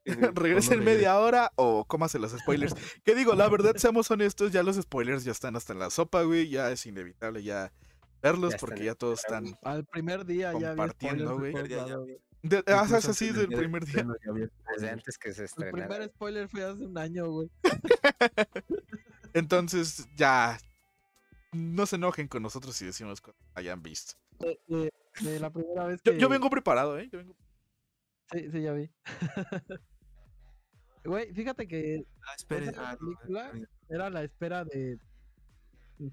regresa 0.35 0.73
en 0.75 0.83
media 0.83 1.17
hora 1.19 1.51
o 1.55 1.83
cómase 1.85 2.19
los 2.19 2.31
spoilers. 2.31 2.75
Que 3.03 3.15
digo, 3.15 3.33
la 3.33 3.49
verdad, 3.49 3.75
seamos 3.77 4.11
honestos, 4.11 4.51
ya 4.51 4.61
los 4.61 4.75
spoilers 4.75 5.23
ya 5.23 5.31
están 5.31 5.55
hasta 5.55 5.73
en 5.73 5.79
la 5.79 5.89
sopa, 5.89 6.21
güey. 6.23 6.47
Ya 6.49 6.69
es 6.71 6.85
inevitable 6.85 7.41
ya 7.41 7.73
verlos 8.21 8.51
Ya 8.53 8.57
porque 8.59 8.83
ya 8.85 8.93
todos 8.95 9.19
están. 9.19 9.57
Al 9.63 9.83
primer 9.85 10.25
día 10.25 10.51
Compartiendo, 10.51 11.39
Ya, 11.67 11.95
güey. 11.95 12.19
De, 12.43 12.57
ah, 12.67 12.81
Incluso 12.83 12.97
es 12.97 13.09
así 13.09 13.31
del 13.31 13.47
primer 13.47 13.83
día. 13.85 14.05
había 14.29 14.47
Desde 14.75 14.89
antes 14.91 15.17
que 15.17 15.33
se 15.33 15.41
El 15.41 15.45
estrenara. 15.45 15.87
primer 15.87 16.09
spoiler 16.09 16.47
fue 16.49 16.63
hace 16.63 16.85
un 16.85 16.95
año, 16.99 17.27
güey. 17.31 17.49
Entonces, 19.33 20.07
ya. 20.15 20.57
No 21.51 21.85
se 21.85 21.95
enojen 21.95 22.27
con 22.27 22.43
nosotros 22.43 22.75
si 22.75 22.85
decimos 22.85 23.21
que 23.21 23.31
hayan 23.53 23.81
visto. 23.81 24.13
De, 24.39 24.59
de- 24.67 24.93
de 25.21 25.39
la 25.39 25.49
primera 25.51 25.85
vez 25.85 26.01
Yo, 26.03 26.13
que. 26.13 26.19
yo 26.19 26.29
vengo 26.29 26.49
preparado, 26.49 26.97
¿eh? 26.99 27.09
Yo 27.11 27.19
vengo- 27.19 27.35
Sí, 28.31 28.49
sí, 28.51 28.61
ya 28.61 28.73
vi. 28.73 28.89
Güey, 31.03 31.31
fíjate 31.33 31.67
que 31.67 32.03
Ah, 32.27 32.33
espere. 32.35 32.67
esa 32.69 32.89
ah, 32.91 32.97
no, 32.99 32.99
película- 32.99 33.51
era 33.89 34.09
la 34.09 34.23
espera 34.23 34.65
de. 34.65 34.97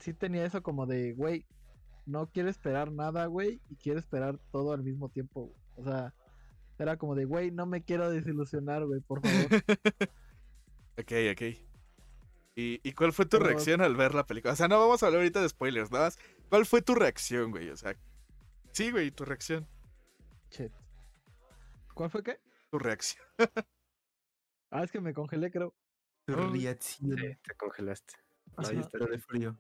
Sí 0.01 0.13
tenía 0.15 0.45
eso 0.45 0.63
como 0.63 0.87
de, 0.87 1.15
güey, 1.15 1.47
no 2.07 2.27
quiero 2.31 2.49
esperar 2.51 2.93
nada, 2.93 3.27
güey, 3.27 3.61
y 3.71 3.77
quiero 3.77 3.99
esperar 3.99 4.39
todo 4.53 4.73
al 4.73 4.83
mismo 4.83 5.09
tiempo. 5.09 5.47
güey. 5.47 5.57
O 5.77 5.85
sea, 5.85 6.15
era 6.79 6.97
como 6.99 7.15
de, 7.15 7.25
güey, 7.25 7.51
no 7.51 7.65
me 7.67 7.83
quiero 7.83 8.11
desilusionar, 8.11 8.85
güey, 8.87 9.01
por 9.01 9.21
favor. 9.23 9.63
Ok, 10.99 11.11
ok. 11.33 11.43
¿Y, 12.55 12.79
y 12.87 12.93
cuál 12.93 13.15
fue 13.15 13.25
tu 13.25 13.39
Pero- 13.39 13.47
reacción 13.49 13.81
al 13.81 13.97
ver 13.97 14.15
la 14.15 14.27
película? 14.27 14.53
O 14.53 14.57
sea, 14.57 14.69
no 14.69 14.79
vamos 14.79 15.03
a 15.03 15.07
hablar 15.07 15.21
ahorita 15.23 15.41
de 15.41 15.49
spoilers, 15.49 15.91
nada 15.91 16.05
más. 16.05 16.19
¿Cuál 16.51 16.67
fue 16.67 16.83
tu 16.83 16.95
reacción, 16.95 17.51
güey? 17.51 17.71
O 17.71 17.77
sea, 17.79 17.97
sí, 18.73 18.91
güey, 18.91 19.11
tu 19.11 19.25
reacción. 19.25 19.67
Shit. 20.51 20.73
¿Cuál 21.95 22.11
fue 22.11 22.23
qué? 22.23 22.41
Tu 22.71 22.79
reacción. 22.79 23.25
Ah, 24.71 24.83
es 24.85 24.91
que 24.91 25.01
me 25.01 25.13
congelé, 25.13 25.51
creo. 25.51 25.75
Tu 26.25 26.33
Oh, 26.33 26.51
reacción. 26.51 27.19
Sí, 27.19 27.37
te 27.43 27.55
congelaste. 27.57 28.15
Ahí 28.57 28.79
está 28.79 28.99
de 29.05 29.19
frío. 29.19 29.59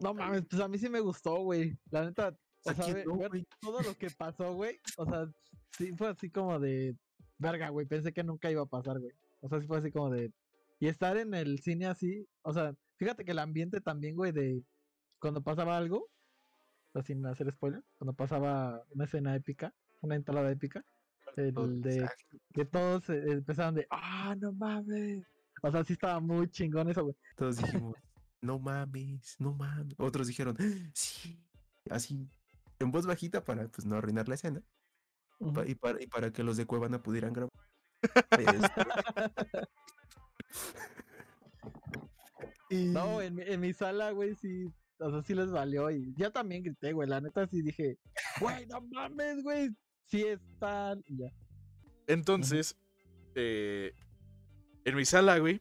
No 0.00 0.14
mames, 0.14 0.44
pues 0.48 0.60
a 0.62 0.68
mí 0.68 0.78
sí 0.78 0.88
me 0.88 1.00
gustó, 1.00 1.36
güey. 1.42 1.78
La 1.90 2.04
neta, 2.04 2.36
o 2.64 2.70
¿A 2.70 2.74
sea, 2.74 2.92
ver, 2.92 3.06
ver 3.06 3.46
todo 3.60 3.80
lo 3.82 3.94
que 3.96 4.10
pasó, 4.10 4.54
güey. 4.54 4.80
O 4.96 5.04
sea, 5.04 5.28
sí 5.76 5.92
fue 5.96 6.08
así 6.08 6.30
como 6.30 6.58
de 6.58 6.96
verga, 7.38 7.68
güey. 7.70 7.86
Pensé 7.86 8.12
que 8.12 8.22
nunca 8.24 8.50
iba 8.50 8.62
a 8.62 8.66
pasar, 8.66 8.98
güey. 8.98 9.12
O 9.40 9.48
sea, 9.48 9.60
sí 9.60 9.66
fue 9.66 9.78
así 9.78 9.90
como 9.90 10.10
de. 10.10 10.32
Y 10.80 10.86
estar 10.86 11.16
en 11.16 11.34
el 11.34 11.58
cine 11.60 11.86
así, 11.86 12.28
o 12.42 12.52
sea, 12.52 12.72
fíjate 12.96 13.24
que 13.24 13.32
el 13.32 13.40
ambiente 13.40 13.80
también, 13.80 14.14
güey, 14.14 14.30
de 14.30 14.62
cuando 15.20 15.42
pasaba 15.42 15.76
algo, 15.76 16.08
sin 17.04 17.24
hacer 17.26 17.52
spoiler, 17.52 17.82
cuando 17.96 18.12
pasaba 18.14 18.82
una 18.90 19.04
escena 19.04 19.34
épica, 19.36 19.72
una 20.00 20.16
entrada 20.16 20.50
épica, 20.50 20.84
el 21.36 21.80
de 21.82 22.08
que 22.52 22.64
todos 22.64 23.08
eh, 23.10 23.22
empezaban 23.32 23.74
de, 23.74 23.86
ah, 23.90 24.34
no 24.40 24.52
mames. 24.52 25.24
O 25.62 25.70
sea, 25.70 25.84
sí 25.84 25.92
estaba 25.92 26.18
muy 26.20 26.48
chingón 26.50 26.88
eso, 26.88 27.02
güey. 27.04 27.16
Todos 27.36 27.56
dijimos, 27.92 27.96
no 28.40 28.58
mames, 28.58 29.36
no 29.38 29.52
mames. 29.54 29.94
Otros 29.98 30.26
dijeron, 30.26 30.56
sí. 30.94 31.38
Así, 31.90 32.28
en 32.78 32.90
voz 32.90 33.06
bajita 33.06 33.44
para 33.44 33.68
pues 33.68 33.86
no 33.86 33.96
arruinar 33.96 34.28
la 34.28 34.34
escena. 34.34 34.62
y, 35.66 35.74
para, 35.76 36.02
y 36.02 36.06
para 36.06 36.32
que 36.32 36.42
los 36.42 36.56
de 36.56 36.66
Cuevana 36.66 37.00
pudieran 37.02 37.32
grabar. 37.32 37.52
Este, 42.70 42.76
y- 42.76 42.86
No, 42.86 43.20
en 43.20 43.38
en 43.40 43.60
mi 43.60 43.72
sala, 43.72 44.10
güey, 44.12 44.34
sí. 44.36 44.72
O 45.00 45.10
sea, 45.10 45.22
sí 45.22 45.34
les 45.34 45.50
valió. 45.50 45.90
Y 45.90 46.14
yo 46.16 46.30
también 46.30 46.62
grité, 46.62 46.92
güey. 46.92 47.08
La 47.08 47.20
neta 47.20 47.46
sí 47.46 47.62
dije, 47.62 47.98
güey, 48.40 48.66
no 48.66 48.80
mames, 48.80 49.42
güey. 49.42 49.70
Sí 50.06 50.24
están. 50.24 51.02
Y 51.06 51.18
ya. 51.18 51.32
Entonces, 52.06 52.76
eh, 53.34 53.92
en 54.84 54.96
mi 54.96 55.04
sala, 55.04 55.38
güey, 55.38 55.60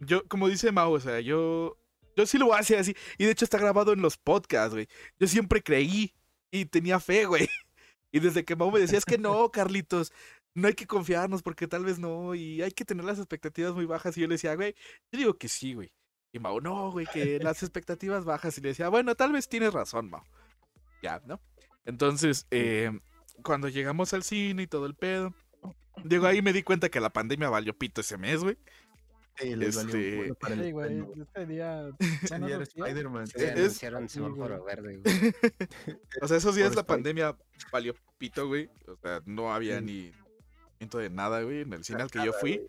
yo, 0.00 0.26
como 0.28 0.48
dice 0.48 0.72
Mau, 0.72 0.92
o 0.92 1.00
sea, 1.00 1.20
yo, 1.20 1.78
yo 2.16 2.26
sí 2.26 2.38
lo 2.38 2.52
hacer 2.52 2.78
así. 2.78 2.94
Y 3.18 3.24
de 3.24 3.30
hecho 3.30 3.44
está 3.44 3.58
grabado 3.58 3.92
en 3.92 4.02
los 4.02 4.16
podcasts, 4.18 4.74
güey. 4.74 4.88
Yo 5.18 5.26
siempre 5.26 5.62
creí 5.62 6.14
y 6.50 6.66
tenía 6.66 7.00
fe, 7.00 7.24
güey. 7.24 7.48
Y 8.12 8.20
desde 8.20 8.46
que 8.46 8.56
Mau 8.56 8.70
me 8.70 8.80
decía, 8.80 8.96
es 8.96 9.04
que 9.04 9.18
no, 9.18 9.50
Carlitos, 9.52 10.10
no 10.54 10.68
hay 10.68 10.74
que 10.74 10.86
confiarnos 10.86 11.42
porque 11.42 11.66
tal 11.66 11.84
vez 11.84 11.98
no. 11.98 12.34
Y 12.34 12.62
hay 12.62 12.70
que 12.70 12.84
tener 12.84 13.04
las 13.04 13.18
expectativas 13.18 13.74
muy 13.74 13.84
bajas. 13.84 14.16
Y 14.16 14.22
yo 14.22 14.26
le 14.26 14.36
decía, 14.36 14.54
güey, 14.54 14.74
yo 15.12 15.18
digo 15.18 15.36
que 15.36 15.48
sí, 15.48 15.74
güey. 15.74 15.92
Y 16.36 16.38
Mau, 16.38 16.60
no, 16.60 16.90
güey, 16.92 17.06
que 17.06 17.38
las 17.40 17.62
expectativas 17.62 18.24
bajas. 18.24 18.56
Y 18.58 18.60
le 18.60 18.68
decía, 18.68 18.88
bueno, 18.88 19.14
tal 19.14 19.32
vez 19.32 19.48
tienes 19.48 19.72
razón, 19.72 20.10
Mau. 20.10 20.22
Ya, 21.02 21.20
¿no? 21.26 21.40
Entonces, 21.84 22.46
eh, 22.50 22.90
cuando 23.42 23.68
llegamos 23.68 24.12
al 24.12 24.22
cine 24.22 24.62
y 24.62 24.66
todo 24.66 24.86
el 24.86 24.94
pedo, 24.94 25.34
Digo, 26.04 26.26
ahí 26.26 26.42
me 26.42 26.52
di 26.52 26.62
cuenta 26.62 26.90
que 26.90 27.00
la 27.00 27.08
pandemia 27.10 27.48
valió 27.48 27.72
pito 27.72 28.02
ese 28.02 28.18
mes, 28.18 28.42
güey. 28.42 28.58
Sí, 29.38 29.56
les 29.56 29.76
Este- 29.76 30.16
culo 30.18 30.34
para 30.34 30.54
el 30.54 30.64
Sí, 30.64 30.70
güey. 30.72 30.86
estreno. 30.98 31.22
Este 31.22 31.46
día. 31.46 31.88
Ese 32.38 32.38
día 32.38 32.62
Spider-Man. 32.62 33.24
Es- 33.34 33.52
anunciaron 33.56 34.08
Sí, 34.08 34.14
semáforo 34.16 34.62
güey. 34.62 34.76
verde, 34.76 35.00
güey. 35.86 35.96
O 36.20 36.28
sea, 36.28 36.36
esos 36.36 36.54
días 36.54 36.68
Por 36.68 36.76
la 36.76 36.86
pandemia 36.86 37.36
valió 37.72 37.94
pito, 38.18 38.46
güey. 38.46 38.68
O 38.86 38.96
sea, 38.96 39.22
no 39.24 39.54
había 39.54 39.78
Sí. 39.78 39.84
ni 39.86 40.12
de 40.98 41.08
nada, 41.10 41.42
güey, 41.42 41.62
en 41.62 41.72
el 41.72 41.82
cine 41.82 42.02
al 42.02 42.10
que 42.10 42.22
yo 42.24 42.32
fui. 42.34 42.60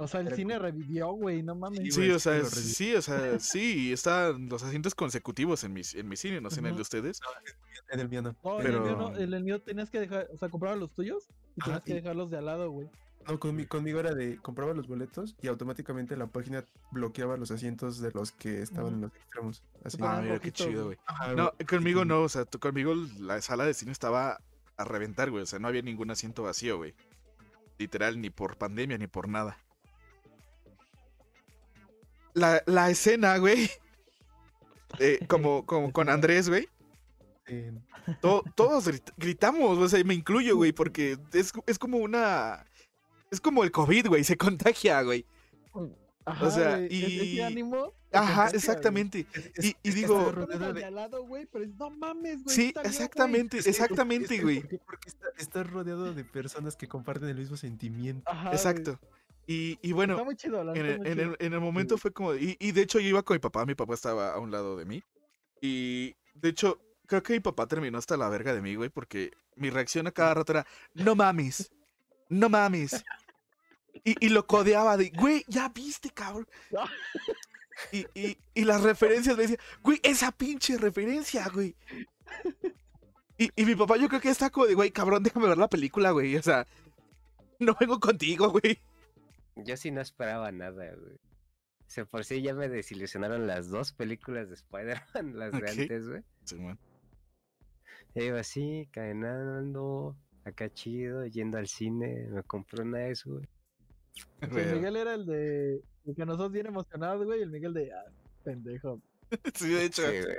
O 0.00 0.06
sea, 0.08 0.20
el 0.20 0.32
cine 0.34 0.58
revivió, 0.58 1.08
güey. 1.12 1.42
No 1.42 1.54
mames. 1.54 1.92
Sí, 1.94 2.10
o 2.10 2.18
sea, 2.18 2.44
sí, 2.44 2.94
o 2.94 3.02
sea, 3.02 3.38
sí, 3.40 3.92
están 3.92 4.48
los 4.48 4.62
asientos 4.62 4.94
consecutivos 4.94 5.64
en 5.64 5.72
mi, 5.72 5.82
en 5.94 6.08
mi 6.08 6.16
cine, 6.16 6.40
no 6.40 6.50
sé 6.50 6.60
en 6.60 6.66
el 6.66 6.76
de 6.76 6.82
ustedes. 6.82 7.20
En 7.90 8.00
el 8.00 8.08
mío 8.08 8.22
no. 8.22 8.30
No, 8.44 8.56
pero- 8.58 8.60
en, 8.60 8.74
el 8.74 8.80
mío 8.82 8.96
no, 8.96 9.16
en 9.18 9.34
el 9.34 9.44
mío 9.44 9.60
tenías 9.60 9.90
que 9.90 9.98
dejar. 10.00 10.28
O 10.32 10.38
sea, 10.38 10.48
comprabas 10.48 10.78
los 10.78 10.92
tuyos 10.92 11.26
y 11.56 11.60
Ah, 11.62 11.64
tenías 11.64 11.82
que 11.82 11.94
dejarlos 11.94 12.30
de 12.30 12.38
al 12.38 12.46
lado, 12.46 12.70
güey. 12.70 12.88
No, 13.26 13.38
conmi- 13.40 13.66
conmigo 13.68 13.98
era 14.00 14.14
de 14.14 14.38
compraba 14.38 14.72
los 14.72 14.86
boletos 14.86 15.36
y 15.42 15.48
automáticamente 15.48 16.16
la 16.16 16.28
página 16.28 16.64
bloqueaba 16.92 17.36
los 17.36 17.50
asientos 17.50 18.00
de 18.00 18.10
los 18.12 18.32
que 18.32 18.62
estaban 18.62 18.94
en 18.94 19.00
los 19.02 19.14
extremos. 19.14 19.62
Así. 19.84 19.98
Ah, 20.00 20.20
mira 20.22 20.38
qué 20.38 20.50
chido, 20.52 20.86
güey. 20.86 20.98
No, 21.36 21.52
conmigo 21.68 22.04
no, 22.06 22.22
o 22.22 22.28
sea, 22.28 22.44
tú- 22.46 22.58
conmigo 22.58 22.94
la 23.18 23.42
sala 23.42 23.64
de 23.66 23.74
cine 23.74 23.92
estaba 23.92 24.40
a 24.76 24.84
reventar, 24.84 25.30
güey. 25.30 25.42
O 25.42 25.46
sea, 25.46 25.58
no 25.58 25.66
había 25.68 25.82
ningún 25.82 26.10
asiento 26.10 26.44
vacío, 26.44 26.76
güey. 26.78 26.94
Literal, 27.78 28.20
ni 28.20 28.30
por 28.30 28.56
pandemia, 28.56 28.96
ni 28.98 29.06
por 29.08 29.28
nada. 29.28 29.58
La, 32.38 32.62
la 32.66 32.90
escena, 32.90 33.36
güey. 33.38 33.70
eh, 34.98 35.18
como, 35.28 35.66
como 35.66 35.92
con 35.92 36.08
Andrés, 36.08 36.48
güey. 36.48 36.68
To- 38.20 38.44
todos 38.54 38.86
grit- 38.88 39.12
gritamos, 39.16 39.78
o 39.78 39.88
sea, 39.88 40.02
me 40.04 40.14
incluyo, 40.14 40.56
güey, 40.56 40.72
porque 40.72 41.18
es, 41.32 41.52
es 41.66 41.78
como 41.78 41.98
una... 41.98 42.64
Es 43.30 43.40
como 43.40 43.62
el 43.64 43.70
COVID, 43.70 44.08
güey, 44.08 44.24
se 44.24 44.36
contagia, 44.36 45.02
güey. 45.02 45.26
Ajá, 46.24 46.46
sea, 46.50 46.76
güey, 46.76 46.86
e- 46.86 46.94
y- 46.94 47.32
Ese 47.34 47.44
ánimo. 47.44 47.92
te 48.10 48.18
Ajá, 48.18 48.34
contagia, 48.44 48.56
exactamente. 48.58 49.26
Es- 49.54 49.64
Y, 49.66 49.76
digo, 49.92 50.30
rodeado 50.32 51.22
güey, 51.24 51.46
pero 51.46 51.66
no 51.78 51.90
mames, 51.90 52.42
güey. 52.44 52.54
sí, 52.56 52.66
está 52.68 52.82
bien, 52.82 52.92
güey". 52.92 53.02
exactamente, 53.04 53.58
exactamente, 53.58 54.40
güey. 54.42 54.60
porque- 54.60 54.78
Porque 54.86 55.08
está, 55.08 55.26
estás 55.38 55.70
rodeado 55.70 56.12
de 56.14 56.24
personas 56.24 56.76
que 56.76 56.86
comparten 56.88 57.28
el 57.28 57.36
mismo 57.36 57.56
sentimiento. 57.56 58.22
Ajá, 58.30 58.52
güey. 58.94 58.98
Y, 59.50 59.78
y 59.80 59.92
bueno, 59.92 60.12
Está 60.12 60.24
muy 60.24 60.36
chido, 60.36 60.62
la 60.62 60.72
en 60.74 60.84
el, 60.86 60.98
muy 60.98 61.06
en 61.08 61.14
chido. 61.14 61.30
el- 61.32 61.36
en 61.46 61.52
el 61.54 61.60
momento 61.60 61.96
fue 61.96 62.12
como. 62.12 62.34
Y, 62.34 62.56
y 62.60 62.72
de 62.72 62.82
hecho 62.82 63.00
yo 63.00 63.08
iba 63.08 63.22
con 63.22 63.34
mi 63.34 63.38
papá, 63.38 63.64
mi 63.64 63.74
papá 63.74 63.94
estaba 63.94 64.32
a 64.34 64.38
un 64.38 64.50
lado 64.50 64.76
de 64.76 64.84
mí. 64.84 65.02
Y 65.62 66.14
de 66.34 66.50
hecho, 66.50 66.78
creo 67.06 67.22
que 67.22 67.32
mi 67.32 67.40
papá 67.40 67.66
terminó 67.66 67.96
hasta 67.96 68.16
la 68.18 68.28
verga 68.28 68.52
de 68.52 68.60
mí, 68.60 68.74
güey, 68.74 68.90
porque 68.90 69.32
mi 69.56 69.70
reacción 69.70 70.06
a 70.06 70.12
cada 70.12 70.34
rato 70.34 70.52
era: 70.52 70.66
No 70.92 71.14
mames, 71.16 71.72
no 72.28 72.48
mames. 72.48 73.02
Y, 74.04 74.14
y 74.26 74.28
lo 74.28 74.46
codeaba 74.46 74.96
de, 74.96 75.10
güey, 75.10 75.44
ya 75.48 75.70
viste, 75.70 76.10
cabrón. 76.10 76.46
Y, 77.90 78.06
y, 78.14 78.38
y 78.54 78.64
las 78.64 78.82
referencias 78.82 79.36
me 79.36 79.42
decían, 79.42 79.58
güey, 79.82 79.98
esa 80.04 80.30
pinche 80.30 80.78
referencia, 80.78 81.48
güey. 81.52 81.74
Y, 83.38 83.50
y 83.56 83.64
mi 83.64 83.74
papá, 83.74 83.96
yo 83.96 84.08
creo 84.08 84.20
que 84.20 84.30
está 84.30 84.50
como 84.50 84.66
de, 84.66 84.74
güey, 84.74 84.90
cabrón, 84.92 85.24
déjame 85.24 85.48
ver 85.48 85.58
la 85.58 85.68
película, 85.68 86.12
güey. 86.12 86.36
O 86.36 86.42
sea, 86.42 86.64
no 87.58 87.76
vengo 87.80 87.98
contigo, 87.98 88.50
güey. 88.50 88.80
Yo 89.64 89.76
sí 89.76 89.90
no 89.90 90.00
esperaba 90.00 90.50
nada, 90.52 90.94
güey. 90.94 91.14
O 91.14 91.90
sea, 91.90 92.04
por 92.04 92.24
sí 92.24 92.42
ya 92.42 92.54
me 92.54 92.68
desilusionaron 92.68 93.46
las 93.46 93.68
dos 93.70 93.92
películas 93.92 94.48
de 94.48 94.54
Spider-Man, 94.54 95.36
las 95.38 95.54
Ok. 95.54 95.60
de 95.62 95.70
antes, 95.70 96.08
güey. 96.08 96.22
Simón. 96.44 96.78
Ya 98.14 98.22
iba 98.24 98.40
así, 98.40 98.88
caminando, 98.92 100.16
acá 100.44 100.72
chido, 100.72 101.26
yendo 101.26 101.58
al 101.58 101.66
cine, 101.68 102.26
me 102.30 102.42
compré 102.42 102.82
una 102.82 102.98
de 102.98 103.10
eso, 103.12 103.30
güey. 103.32 103.46
Sí, 104.14 104.58
el 104.58 104.74
Miguel 104.76 104.96
era 104.96 105.14
el 105.14 105.26
de. 105.26 105.82
El 106.06 106.14
que 106.16 106.26
nosotros 106.26 106.52
bien 106.52 106.66
emocionados, 106.66 107.24
güey. 107.24 107.40
Y 107.40 107.42
el 107.42 107.50
Miguel 107.50 107.72
de. 107.74 107.92
Ah, 107.92 108.04
pendejo. 108.44 109.00
Sí, 109.54 109.68
de 109.68 109.84
hecho. 109.84 110.02
Sí, 110.10 110.20
güey. 110.22 110.36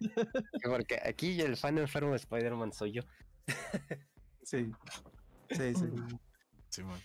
Sí, 0.00 0.60
Porque 0.64 0.98
aquí 1.04 1.40
el 1.40 1.56
fan 1.56 1.78
enfermo 1.78 2.10
de 2.10 2.16
Spider-Man 2.16 2.72
soy 2.72 2.92
yo. 2.92 3.02
Sí. 4.42 4.68
Sí, 5.50 5.74
sí. 5.74 5.86
Simón. 6.68 6.98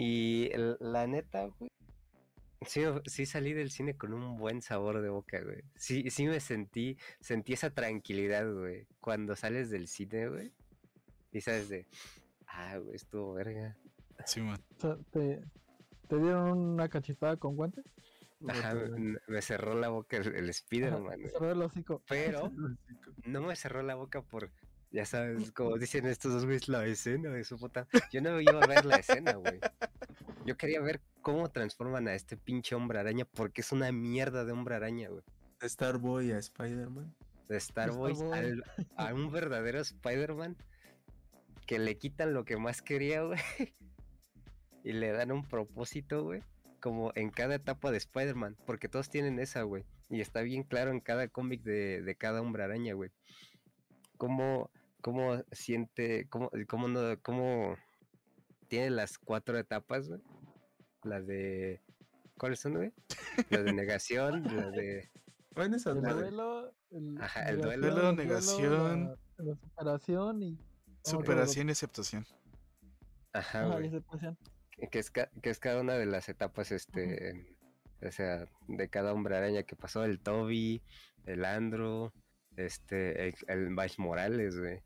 Y 0.00 0.50
la 0.78 1.08
neta, 1.08 1.46
güey. 1.46 1.72
Sí, 2.64 2.82
sí 3.06 3.26
salí 3.26 3.52
del 3.52 3.72
cine 3.72 3.96
con 3.96 4.12
un 4.12 4.36
buen 4.36 4.62
sabor 4.62 5.00
de 5.00 5.08
boca, 5.08 5.40
güey. 5.42 5.64
Sí, 5.74 6.08
sí 6.10 6.26
me 6.28 6.38
sentí, 6.38 6.96
sentí 7.18 7.54
esa 7.54 7.70
tranquilidad, 7.70 8.48
güey. 8.52 8.86
Cuando 9.00 9.34
sales 9.34 9.70
del 9.70 9.88
cine, 9.88 10.28
güey. 10.28 10.52
Y 11.32 11.40
sabes 11.40 11.68
de, 11.68 11.88
ah, 12.46 12.78
güey, 12.78 12.94
estuvo 12.94 13.34
verga. 13.34 13.76
O 14.20 14.26
sea, 14.80 14.96
¿te, 15.10 15.40
¿te 16.08 16.16
dieron 16.16 16.58
una 16.58 16.88
cachetada 16.88 17.36
con 17.36 17.56
guante? 17.56 17.82
Ajá, 18.46 18.74
me, 18.74 19.18
me 19.26 19.42
cerró 19.42 19.74
la 19.74 19.88
boca 19.88 20.16
el, 20.18 20.32
el 20.32 20.48
Spider-Man, 20.48 21.16
te 21.16 21.22
güey. 21.22 21.30
cerró 21.30 21.50
el 21.50 21.62
hocico. 21.62 22.02
Pero 22.08 22.52
no 23.24 23.42
me 23.42 23.56
cerró 23.56 23.82
la 23.82 23.96
boca 23.96 24.22
por, 24.22 24.52
ya 24.90 25.04
sabes, 25.04 25.52
como 25.52 25.76
dicen 25.76 26.06
estos 26.06 26.32
dos 26.32 26.44
güeyes, 26.44 26.68
la 26.68 26.86
escena 26.86 27.30
de 27.30 27.44
su 27.44 27.58
puta. 27.58 27.86
Yo 28.12 28.20
no 28.20 28.40
iba 28.40 28.62
a 28.62 28.66
ver 28.66 28.84
la 28.84 28.96
escena, 28.96 29.32
güey. 29.34 29.60
Yo 30.46 30.56
quería 30.56 30.80
ver 30.80 31.00
cómo 31.20 31.50
transforman 31.50 32.08
a 32.08 32.14
este 32.14 32.36
pinche 32.36 32.74
hombre 32.74 32.98
araña, 32.98 33.24
porque 33.26 33.60
es 33.60 33.72
una 33.72 33.92
mierda 33.92 34.44
de 34.44 34.52
hombre 34.52 34.74
araña, 34.76 35.08
güey. 35.08 35.22
De 35.60 35.68
Starboy 35.68 36.32
a 36.32 36.38
Spider-Man. 36.38 37.14
De 37.48 37.56
Star 37.56 37.90
al- 37.90 38.64
a 38.96 39.14
un 39.14 39.32
verdadero 39.32 39.80
Spider-Man 39.80 40.56
que 41.66 41.78
le 41.78 41.96
quitan 41.98 42.32
lo 42.32 42.44
que 42.44 42.56
más 42.56 42.80
quería, 42.82 43.22
güey. 43.22 43.40
Y 44.84 44.92
le 44.92 45.12
dan 45.12 45.32
un 45.32 45.46
propósito, 45.46 46.22
güey. 46.24 46.42
Como 46.80 47.12
en 47.14 47.30
cada 47.30 47.56
etapa 47.56 47.90
de 47.90 47.98
Spider-Man. 47.98 48.56
Porque 48.64 48.88
todos 48.88 49.10
tienen 49.10 49.38
esa, 49.38 49.62
güey. 49.62 49.84
Y 50.08 50.20
está 50.22 50.40
bien 50.42 50.62
claro 50.62 50.90
en 50.92 51.00
cada 51.00 51.28
cómic 51.28 51.62
de, 51.62 52.00
de 52.00 52.14
cada 52.16 52.40
hombre 52.40 52.62
araña, 52.62 52.94
güey. 52.94 53.10
Cómo, 54.16 54.70
cómo 55.00 55.42
siente, 55.52 56.26
cómo, 56.28 56.50
cómo 56.68 56.88
no, 56.88 57.20
cómo 57.22 57.76
tiene 58.68 58.90
las 58.90 59.18
cuatro 59.18 59.58
etapas, 59.58 60.08
güey. 60.08 60.20
La 61.04 61.20
de. 61.20 61.80
¿Cuáles 62.36 62.60
son, 62.60 62.74
güey? 62.74 62.92
La 63.50 63.62
de 63.62 63.72
negación, 63.72 64.42
la 64.44 64.70
de. 64.70 65.10
Bueno, 65.54 65.76
esa 65.76 65.90
El 65.90 66.00
duelo. 66.02 66.72
El, 66.90 67.18
Ajá, 67.20 67.48
el 67.50 67.56
negación, 67.58 67.80
duelo, 67.80 68.10
el 68.10 68.16
negación. 68.16 69.04
La, 69.38 69.44
la 69.44 69.54
superación 69.56 70.42
y. 70.42 70.58
Superación 71.04 71.68
y 71.68 71.72
aceptación. 71.72 72.26
Ajá, 73.32 73.60
Ajá, 73.60 73.72
güey. 73.74 73.84
y 73.84 73.88
aceptación. 73.88 74.38
que- 74.90 74.98
es, 74.98 75.10
que 75.10 75.28
es 75.42 75.58
cada 75.58 75.80
una 75.80 75.94
de 75.94 76.06
las 76.06 76.28
etapas, 76.28 76.70
este, 76.72 77.56
o 78.02 78.10
sea, 78.12 78.46
de 78.68 78.88
cada 78.88 79.12
hombre 79.12 79.36
araña 79.36 79.62
que 79.64 79.76
pasó, 79.76 80.04
el 80.04 80.20
Toby, 80.20 80.82
el 81.26 81.44
Andrew, 81.44 82.12
este, 82.58 83.28
el, 83.28 83.34
el 83.46 83.70
Miles 83.70 83.98
Morales, 83.98 84.58
güey. 84.58 84.82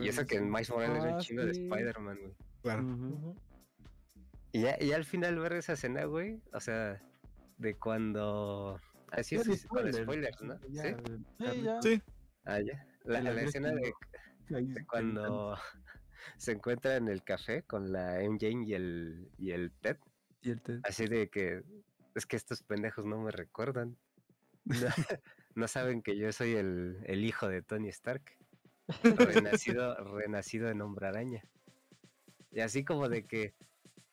Y 0.00 0.08
eso 0.08 0.26
que 0.26 0.36
el 0.36 0.46
Miles 0.46 0.70
Morales 0.70 1.04
es 1.04 1.04
Ah, 1.04 1.14
un 1.14 1.20
chingo 1.20 1.44
de. 1.44 1.50
Spider-Man, 1.52 2.18
güey. 2.20 2.34
Claro. 2.62 3.36
Y 4.52 4.62
ya, 4.62 4.76
y 4.80 4.92
al 4.92 5.04
final 5.04 5.38
ver 5.38 5.52
esa 5.52 5.74
escena, 5.74 6.04
güey, 6.04 6.40
o 6.52 6.60
sea, 6.60 7.00
de 7.58 7.76
cuando... 7.76 8.80
Así 9.12 9.36
Ya 9.36 9.42
es, 9.42 9.48
es 9.48 9.66
con 9.66 9.78
spoiler, 9.80 10.02
spoilers, 10.02 10.42
¿no? 10.42 10.60
ya, 10.68 10.82
¿Sí? 10.82 10.94
Sí, 11.38 11.62
ya. 11.62 11.82
Sí. 11.82 12.02
Ah, 12.44 12.60
ya. 12.60 12.86
La, 13.04 13.20
la 13.20 13.42
escena 13.42 13.72
de, 13.72 13.94
cuando 14.86 15.56
se 16.38 16.52
encuentra 16.52 16.96
en 16.96 17.08
el 17.08 17.22
café 17.22 17.62
con 17.62 17.92
la 17.92 18.20
MJ 18.22 18.48
y 18.66 18.74
el, 18.74 19.30
y 19.38 19.50
el 19.52 19.70
Ted. 19.80 19.98
Y 20.42 20.50
el 20.50 20.62
Ted. 20.62 20.80
Así 20.84 21.06
de 21.06 21.28
que 21.28 21.62
es 22.14 22.26
que 22.26 22.36
estos 22.36 22.62
pendejos 22.62 23.04
no 23.04 23.18
me 23.18 23.30
recuerdan. 23.30 23.96
No, 24.64 24.74
no 25.58 25.68
saben 25.68 26.02
que 26.02 26.16
yo 26.16 26.32
soy 26.32 26.54
el, 26.54 26.98
el 27.04 27.24
hijo 27.24 27.48
de 27.48 27.62
Tony 27.62 27.88
Stark. 27.88 28.22
Renacido, 29.02 29.96
renacido 30.16 30.70
en 30.70 30.80
hombre 30.80 31.08
araña. 31.08 31.42
Y 32.50 32.60
así 32.60 32.84
como 32.84 33.08
de 33.08 33.26
que, 33.26 33.54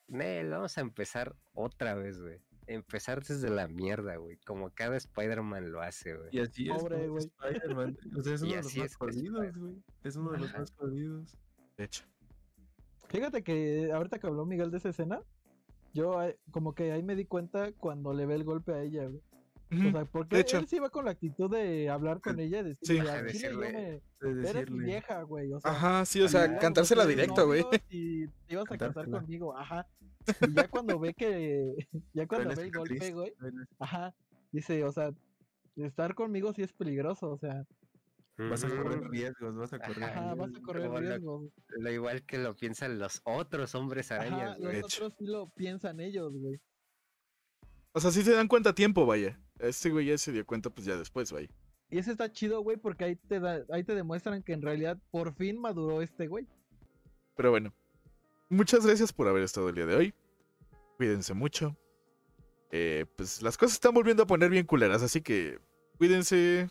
Nel, 0.07 0.49
vamos 0.49 0.77
a 0.77 0.81
empezar 0.81 1.35
otra 1.53 1.93
vez, 1.93 2.19
güey. 2.19 2.41
Empezar 2.67 3.23
desde 3.23 3.49
la 3.49 3.67
mierda, 3.67 4.15
güey. 4.17 4.37
Como 4.37 4.71
cada 4.71 4.97
Spider-Man 4.97 5.71
lo 5.71 5.81
hace, 5.81 6.15
güey. 6.15 6.29
Y 6.31 6.39
así 6.39 6.69
es 6.69 6.81
Pobre, 6.81 7.07
güey. 7.07 7.23
Spider-Man. 7.23 7.97
O 8.17 8.23
sea, 8.23 8.33
es 8.33 8.41
Y 8.41 8.45
uno 8.45 8.55
de 8.55 8.57
los 8.57 8.65
así 8.65 8.79
más 8.79 8.91
es 8.91 8.95
jodidos, 8.97 9.57
güey. 9.57 9.83
Es 10.03 10.15
uno 10.15 10.31
de 10.31 10.37
los 10.39 10.49
Ajá. 10.49 10.59
más 10.59 10.71
jodidos. 10.71 11.37
De 11.77 11.83
hecho. 11.83 12.03
Fíjate 13.07 13.43
que 13.43 13.91
ahorita 13.93 14.17
que 14.17 14.27
habló 14.27 14.45
Miguel 14.45 14.71
de 14.71 14.77
esa 14.77 14.89
escena, 14.89 15.21
yo 15.93 16.21
eh, 16.23 16.39
como 16.51 16.73
que 16.73 16.91
ahí 16.91 17.03
me 17.03 17.15
di 17.15 17.25
cuenta 17.25 17.71
cuando 17.73 18.13
le 18.13 18.25
ve 18.25 18.33
el 18.33 18.43
golpe 18.43 18.73
a 18.73 18.81
ella, 18.81 19.05
güey. 19.05 19.21
O 19.87 19.91
sea, 19.91 20.05
porque 20.05 20.35
de 20.35 20.41
hecho. 20.41 20.57
él 20.57 20.67
sí 20.67 20.75
iba 20.77 20.89
con 20.89 21.05
la 21.05 21.11
actitud 21.11 21.49
de 21.51 21.89
hablar 21.89 22.21
con 22.21 22.39
ella 22.39 22.59
y 22.61 22.75
Sí. 22.81 22.93
decirle, 22.95 23.09
Ajá, 23.09 23.19
"Al 23.19 23.27
chile 23.27 23.49
yo 23.51 23.59
decirle, 23.59 24.01
me... 24.21 24.41
De 24.41 24.49
Eres 24.49 24.71
vieja, 24.71 25.21
güey. 25.23 25.53
O 25.53 25.59
sea, 25.59 25.71
Ajá, 25.71 26.05
sí, 26.05 26.21
o 26.21 26.27
sea, 26.27 26.57
cantársela 26.57 27.05
directo, 27.05 27.45
güey. 27.45 27.63
Y 27.89 28.27
te 28.27 28.53
ibas 28.53 28.65
a 28.65 28.69
casar 28.77 28.93
Cantársela. 28.93 29.19
conmigo, 29.21 29.57
ajá. 29.57 29.87
Y 30.47 30.53
ya 30.53 30.67
cuando 30.67 30.99
ve 30.99 31.13
que, 31.13 31.75
ya 32.13 32.27
cuando 32.27 32.55
ve 32.55 32.63
el 32.63 32.71
golpe, 32.71 33.11
güey, 33.11 33.33
ajá, 33.79 34.15
dice, 34.51 34.83
o 34.83 34.91
sea, 34.91 35.11
estar 35.75 36.15
conmigo 36.15 36.53
sí 36.53 36.63
es 36.63 36.73
peligroso, 36.73 37.31
o 37.31 37.37
sea, 37.37 37.65
Vas 38.37 38.65
a 38.65 38.67
correr 38.69 38.99
riesgos, 39.09 39.55
vas 39.55 39.71
a 39.71 39.79
correr 39.79 40.03
Ajá, 40.03 40.11
ajá, 40.25 40.35
vas 40.35 40.39
a 40.39 40.45
riesgos. 40.47 40.65
correr 40.65 40.87
como 40.87 40.99
riesgos. 40.99 41.51
Lo 41.79 41.91
igual 41.91 42.25
que 42.25 42.37
lo 42.37 42.53
piensan 42.53 42.99
los 42.99 43.21
otros 43.23 43.75
hombres 43.75 44.11
Ajá, 44.11 44.23
arañas, 44.23 44.49
los 44.59 44.65
güey. 44.67 44.77
hecho. 44.79 44.87
otros 45.05 45.13
sí 45.17 45.25
lo 45.25 45.49
piensan 45.51 45.99
ellos, 46.01 46.33
güey. 46.33 46.59
O 47.95 48.01
sea, 48.01 48.11
sí 48.11 48.23
se 48.23 48.33
dan 48.33 48.49
cuenta 48.49 48.71
a 48.71 48.75
tiempo, 48.75 49.05
vaya. 49.05 49.39
Este 49.57 49.89
güey 49.89 50.07
ya 50.07 50.17
se 50.17 50.33
dio 50.33 50.45
cuenta, 50.45 50.69
pues 50.69 50.85
ya 50.85 50.97
después, 50.97 51.31
vaya. 51.31 51.47
Y 51.89 51.97
eso 51.97 52.11
está 52.11 52.29
chido, 52.29 52.59
güey, 52.59 52.75
porque 52.75 53.05
ahí 53.05 53.15
te 53.15 53.39
da, 53.39 53.63
ahí 53.71 53.85
te 53.85 53.95
demuestran 53.95 54.43
que 54.43 54.51
en 54.51 54.61
realidad 54.61 54.97
por 55.11 55.33
fin 55.33 55.57
maduró 55.57 56.01
este 56.01 56.27
güey. 56.27 56.45
Pero 57.37 57.51
bueno. 57.51 57.73
Muchas 58.49 58.85
gracias 58.85 59.13
por 59.13 59.29
haber 59.29 59.43
estado 59.43 59.69
el 59.69 59.75
día 59.75 59.85
de 59.85 59.95
hoy. 59.95 60.13
Cuídense 60.97 61.33
mucho. 61.33 61.77
Eh, 62.69 63.05
pues 63.15 63.41
las 63.41 63.57
cosas 63.57 63.75
están 63.75 63.93
volviendo 63.93 64.23
a 64.23 64.27
poner 64.27 64.49
bien 64.49 64.65
culeras, 64.65 65.01
así 65.01 65.21
que 65.21 65.57
cuídense, 65.97 66.69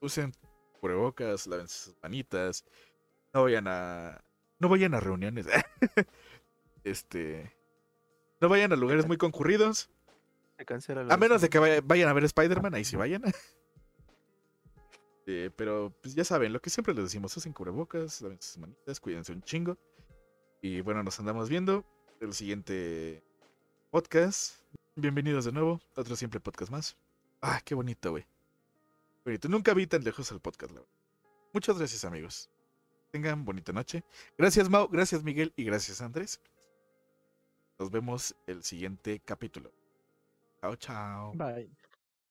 usen 0.00 0.32
cubrebocas, 0.80 1.46
lávense 1.46 1.78
sus 1.78 1.96
manitas. 2.02 2.64
No 3.32 3.44
vayan 3.44 3.68
a. 3.68 4.20
No 4.58 4.68
vayan 4.68 4.94
a 4.94 5.00
reuniones. 5.00 5.46
este. 6.82 7.54
No 8.40 8.48
vayan 8.48 8.72
a 8.72 8.76
lugares 8.76 9.06
muy 9.06 9.16
concurridos. 9.16 9.90
Se 10.56 10.64
cancela 10.64 11.04
la 11.04 11.14
A 11.14 11.16
menos 11.16 11.40
de 11.42 11.48
que 11.48 11.58
vaya- 11.58 11.80
vayan 11.84 12.08
a 12.08 12.12
ver 12.12 12.24
Spider-Man, 12.24 12.74
ahí 12.74 12.84
sí 12.84 12.96
vayan. 12.96 13.22
Eh, 15.28 15.50
pero 15.56 15.92
pues 16.00 16.14
ya 16.14 16.22
saben, 16.22 16.52
lo 16.52 16.60
que 16.62 16.70
siempre 16.70 16.94
les 16.94 17.02
decimos, 17.02 17.36
usen 17.36 17.52
cubrebocas, 17.52 18.22
laven 18.22 18.40
sus 18.40 18.58
manitas, 18.58 19.00
cuídense 19.00 19.32
un 19.32 19.42
chingo. 19.42 19.76
Y 20.62 20.82
bueno, 20.82 21.02
nos 21.02 21.18
andamos 21.18 21.48
viendo 21.48 21.84
el 22.20 22.32
siguiente 22.32 23.24
podcast. 23.90 24.60
Bienvenidos 24.94 25.44
de 25.44 25.50
nuevo, 25.50 25.80
a 25.96 26.02
otro 26.02 26.14
simple 26.14 26.38
podcast 26.38 26.70
más. 26.70 26.96
Ah, 27.42 27.60
qué 27.64 27.74
bonito, 27.74 28.12
güey. 28.12 28.24
Bonito. 29.24 29.48
Nunca 29.48 29.74
vi 29.74 29.88
tan 29.88 30.04
lejos 30.04 30.30
el 30.30 30.38
podcast, 30.38 30.70
la 30.72 30.78
verdad. 30.82 30.94
Muchas 31.52 31.76
gracias, 31.76 32.04
amigos. 32.04 32.48
Tengan 33.10 33.44
bonita 33.44 33.72
noche. 33.72 34.04
Gracias, 34.38 34.70
Mau. 34.70 34.86
Gracias, 34.86 35.24
Miguel. 35.24 35.52
Y 35.56 35.64
gracias, 35.64 36.00
Andrés. 36.02 36.40
Nos 37.80 37.90
vemos 37.90 38.36
el 38.46 38.62
siguiente 38.62 39.18
capítulo. 39.24 39.72
Ciao, 40.60 40.74
ciao. 40.76 41.38
Bye. 41.38 41.68